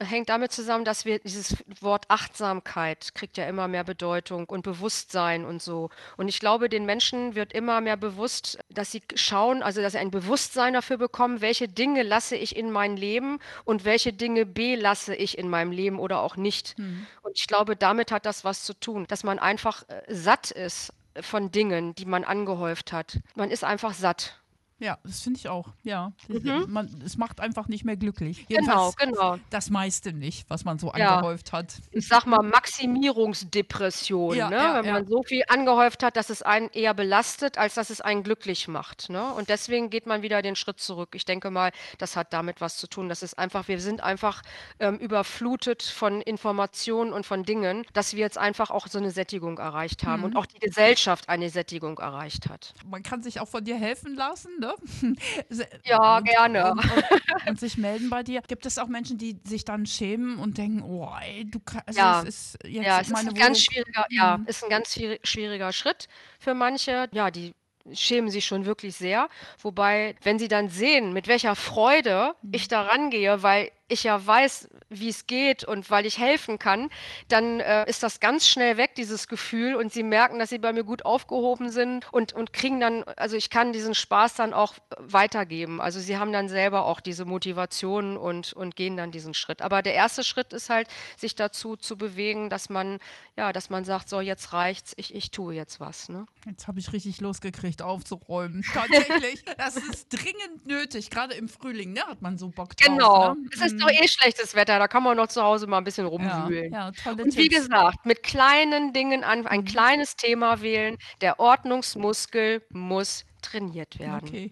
Hängt 0.00 0.28
damit 0.28 0.52
zusammen, 0.52 0.84
dass 0.84 1.04
wir 1.04 1.18
dieses 1.20 1.56
Wort 1.80 2.04
Achtsamkeit 2.08 3.14
kriegt 3.14 3.38
ja 3.38 3.46
immer 3.46 3.66
mehr 3.66 3.84
Bedeutung 3.84 4.44
und 4.46 4.62
Bewusstsein 4.62 5.44
und 5.44 5.62
so. 5.62 5.90
Und 6.16 6.28
ich 6.28 6.38
glaube, 6.38 6.68
den 6.68 6.84
Menschen 6.84 7.34
wird 7.34 7.52
immer 7.52 7.80
mehr 7.80 7.96
bewusst, 7.96 8.58
dass 8.68 8.92
sie 8.92 9.02
schauen, 9.14 9.62
also 9.62 9.80
dass 9.80 9.92
sie 9.92 9.98
ein 9.98 10.10
Bewusstsein 10.10 10.74
dafür 10.74 10.98
bekommen, 10.98 11.40
welche 11.40 11.68
Dinge 11.68 12.02
lasse 12.02 12.36
ich 12.36 12.56
in 12.56 12.70
mein 12.70 12.96
Leben 12.96 13.38
und 13.64 13.84
welche 13.84 14.12
Dinge 14.12 14.44
belasse 14.44 15.14
ich 15.14 15.38
in 15.38 15.48
meinem 15.48 15.72
Leben 15.72 15.98
oder 15.98 16.20
auch 16.20 16.36
nicht. 16.36 16.78
Mhm. 16.78 17.06
Und 17.22 17.38
ich 17.38 17.46
glaube, 17.46 17.74
damit 17.74 18.12
hat 18.12 18.26
das 18.26 18.44
was 18.44 18.64
zu 18.64 18.74
tun, 18.74 19.06
dass 19.08 19.24
man 19.24 19.38
einfach 19.38 19.88
äh, 19.88 20.02
satt 20.08 20.50
ist 20.50 20.92
von 21.20 21.50
Dingen, 21.50 21.94
die 21.94 22.04
man 22.04 22.24
angehäuft 22.24 22.92
hat. 22.92 23.18
Man 23.34 23.50
ist 23.50 23.64
einfach 23.64 23.94
satt. 23.94 24.38
Ja, 24.78 24.98
das 25.04 25.22
finde 25.22 25.38
ich 25.38 25.48
auch. 25.48 25.70
Ja, 25.84 26.12
mhm. 26.28 26.66
man, 26.68 27.02
es 27.04 27.16
macht 27.16 27.40
einfach 27.40 27.66
nicht 27.66 27.84
mehr 27.84 27.96
glücklich. 27.96 28.44
Jedenfalls 28.48 28.94
genau, 28.96 29.32
genau. 29.32 29.42
Das 29.48 29.70
meiste 29.70 30.12
nicht, 30.12 30.50
was 30.50 30.66
man 30.66 30.78
so 30.78 30.92
ja. 30.94 31.16
angehäuft 31.16 31.52
hat. 31.52 31.76
Ich 31.92 32.06
sag 32.06 32.26
mal 32.26 32.42
Maximierungsdepression, 32.42 34.36
ja, 34.36 34.50
ne? 34.50 34.56
Ja, 34.56 34.84
wenn 34.84 34.92
man 34.92 35.06
so 35.06 35.22
viel 35.22 35.42
angehäuft 35.48 36.02
hat, 36.02 36.16
dass 36.16 36.28
es 36.28 36.42
einen 36.42 36.68
eher 36.70 36.92
belastet, 36.92 37.56
als 37.56 37.74
dass 37.74 37.88
es 37.88 38.02
einen 38.02 38.22
glücklich 38.22 38.68
macht. 38.68 39.08
Ne? 39.08 39.32
Und 39.32 39.48
deswegen 39.48 39.88
geht 39.88 40.06
man 40.06 40.20
wieder 40.20 40.42
den 40.42 40.56
Schritt 40.56 40.78
zurück. 40.78 41.14
Ich 41.14 41.24
denke 41.24 41.50
mal, 41.50 41.72
das 41.96 42.14
hat 42.14 42.34
damit 42.34 42.60
was 42.60 42.76
zu 42.76 42.86
tun. 42.86 43.08
Das 43.08 43.22
ist 43.22 43.38
einfach, 43.38 43.68
wir 43.68 43.80
sind 43.80 44.02
einfach 44.02 44.42
ähm, 44.78 44.98
überflutet 44.98 45.82
von 45.82 46.20
Informationen 46.20 47.14
und 47.14 47.24
von 47.24 47.44
Dingen, 47.44 47.86
dass 47.94 48.12
wir 48.12 48.20
jetzt 48.20 48.36
einfach 48.38 48.70
auch 48.70 48.88
so 48.88 48.98
eine 48.98 49.10
Sättigung 49.10 49.56
erreicht 49.58 50.04
haben 50.04 50.20
mhm. 50.20 50.26
und 50.26 50.36
auch 50.36 50.46
die 50.46 50.58
Gesellschaft 50.58 51.30
eine 51.30 51.48
Sättigung 51.48 51.98
erreicht 51.98 52.50
hat. 52.50 52.74
Man 52.84 53.02
kann 53.02 53.22
sich 53.22 53.40
auch 53.40 53.48
von 53.48 53.64
dir 53.64 53.76
helfen 53.76 54.14
lassen, 54.14 54.50
ne? 54.60 54.65
Ne? 54.66 55.16
Ja, 55.84 56.18
und, 56.18 56.24
gerne. 56.24 56.72
Und, 56.72 56.78
und, 56.78 57.22
und, 57.48 57.60
sich 57.60 57.76
melden 57.76 58.10
bei 58.10 58.22
dir. 58.22 58.42
Gibt 58.46 58.66
es 58.66 58.78
auch 58.78 58.88
Menschen, 58.88 59.18
die 59.18 59.38
sich 59.44 59.64
dann 59.64 59.86
schämen 59.86 60.38
und 60.38 60.58
denken, 60.58 60.82
oh, 60.82 61.08
ey, 61.20 61.44
du 61.44 61.60
kannst, 61.60 61.88
also 61.88 62.00
ja. 62.00 62.20
ist 62.22 62.58
jetzt 62.64 62.86
ja, 62.86 63.00
es 63.00 63.08
ist 63.08 63.14
ein 63.14 63.34
ganz 63.34 63.60
schwieriger, 63.60 64.06
ja, 64.10 64.38
mhm. 64.38 64.46
ist 64.46 64.64
ein 64.64 64.70
ganz 64.70 64.98
schwieriger 65.22 65.72
Schritt 65.72 66.08
für 66.38 66.54
manche. 66.54 67.08
Ja, 67.12 67.30
die 67.30 67.54
schämen 67.92 68.30
sich 68.30 68.44
schon 68.44 68.66
wirklich 68.66 68.96
sehr. 68.96 69.28
Wobei, 69.60 70.16
wenn 70.22 70.38
sie 70.38 70.48
dann 70.48 70.68
sehen, 70.68 71.12
mit 71.12 71.28
welcher 71.28 71.54
Freude 71.54 72.34
mhm. 72.42 72.50
ich 72.52 72.68
da 72.68 72.82
rangehe, 72.82 73.42
weil 73.42 73.70
ich 73.88 74.04
ja 74.04 74.24
weiß, 74.24 74.68
wie 74.88 75.08
es 75.08 75.26
geht 75.26 75.64
und 75.64 75.90
weil 75.90 76.06
ich 76.06 76.18
helfen 76.18 76.58
kann, 76.58 76.90
dann 77.28 77.60
äh, 77.60 77.88
ist 77.88 78.02
das 78.02 78.20
ganz 78.20 78.48
schnell 78.48 78.76
weg, 78.76 78.94
dieses 78.96 79.28
Gefühl. 79.28 79.76
Und 79.76 79.92
sie 79.92 80.02
merken, 80.02 80.38
dass 80.38 80.50
sie 80.50 80.58
bei 80.58 80.72
mir 80.72 80.84
gut 80.84 81.04
aufgehoben 81.04 81.70
sind 81.70 82.12
und, 82.12 82.32
und 82.32 82.52
kriegen 82.52 82.80
dann, 82.80 83.04
also 83.16 83.36
ich 83.36 83.50
kann 83.50 83.72
diesen 83.72 83.94
Spaß 83.94 84.34
dann 84.34 84.52
auch 84.52 84.74
weitergeben. 84.98 85.80
Also 85.80 86.00
sie 86.00 86.18
haben 86.18 86.32
dann 86.32 86.48
selber 86.48 86.86
auch 86.86 87.00
diese 87.00 87.24
Motivation 87.24 88.16
und, 88.16 88.52
und 88.52 88.76
gehen 88.76 88.96
dann 88.96 89.12
diesen 89.12 89.34
Schritt. 89.34 89.62
Aber 89.62 89.82
der 89.82 89.94
erste 89.94 90.24
Schritt 90.24 90.52
ist 90.52 90.70
halt, 90.70 90.88
sich 91.16 91.34
dazu 91.34 91.76
zu 91.76 91.96
bewegen, 91.96 92.50
dass 92.50 92.68
man, 92.68 92.98
ja, 93.36 93.52
dass 93.52 93.70
man 93.70 93.84
sagt, 93.84 94.08
so 94.08 94.20
jetzt 94.20 94.52
reicht's, 94.52 94.94
ich, 94.96 95.14
ich 95.14 95.30
tue 95.30 95.54
jetzt 95.54 95.78
was. 95.80 96.08
Ne? 96.08 96.26
Jetzt 96.46 96.66
habe 96.66 96.80
ich 96.80 96.92
richtig 96.92 97.20
losgekriegt, 97.20 97.82
aufzuräumen. 97.82 98.64
Tatsächlich, 98.72 99.44
das 99.58 99.76
ist 99.76 100.08
dringend 100.08 100.66
nötig, 100.66 101.10
gerade 101.10 101.34
im 101.34 101.48
Frühling, 101.48 101.92
ne? 101.92 102.02
Hat 102.06 102.22
man 102.22 102.38
so 102.38 102.48
Bock 102.48 102.76
drauf. 102.76 102.86
Genau. 102.86 103.34
Ne? 103.34 103.75
Ist 103.76 103.82
doch 103.84 103.90
eh 103.90 104.08
schlechtes 104.08 104.54
Wetter, 104.54 104.78
da 104.78 104.88
kann 104.88 105.02
man 105.02 105.16
noch 105.16 105.28
zu 105.28 105.42
Hause 105.42 105.66
mal 105.66 105.78
ein 105.78 105.84
bisschen 105.84 106.04
Ja, 106.04 106.10
rumwühlen. 106.10 106.72
ja, 106.72 106.90
tolle 106.92 107.22
Und 107.24 107.36
wie 107.36 107.48
gesagt, 107.48 108.04
mit 108.06 108.22
kleinen 108.22 108.92
Dingen 108.92 109.24
an 109.24 109.46
ein 109.46 109.60
Mhm. 109.60 109.64
kleines 109.66 110.16
Thema 110.16 110.60
wählen. 110.62 110.96
Der 111.20 111.38
Ordnungsmuskel 111.40 112.62
muss 112.70 113.24
trainiert 113.42 113.98
werden. 114.00 114.26
Okay. 114.28 114.50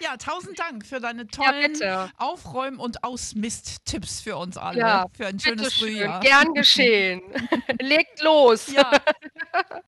Ja, 0.00 0.16
tausend 0.16 0.56
Dank 0.58 0.86
für 0.86 1.00
deine 1.00 1.22
Ja, 1.22 1.28
tollen 1.28 1.72
bitte. 1.72 2.10
Aufräum- 2.18 2.78
und 2.78 3.02
Ausmist-Tipps 3.02 4.20
für 4.20 4.36
uns 4.36 4.56
alle. 4.56 4.78
Ja, 4.78 5.06
für 5.16 5.26
ein 5.26 5.40
schönes 5.40 5.74
Frühjahr. 5.74 6.20
gern 6.20 6.54
geschehen. 6.54 7.20
Legt 7.80 8.22
los. 8.22 8.68
Ja. 8.72 8.90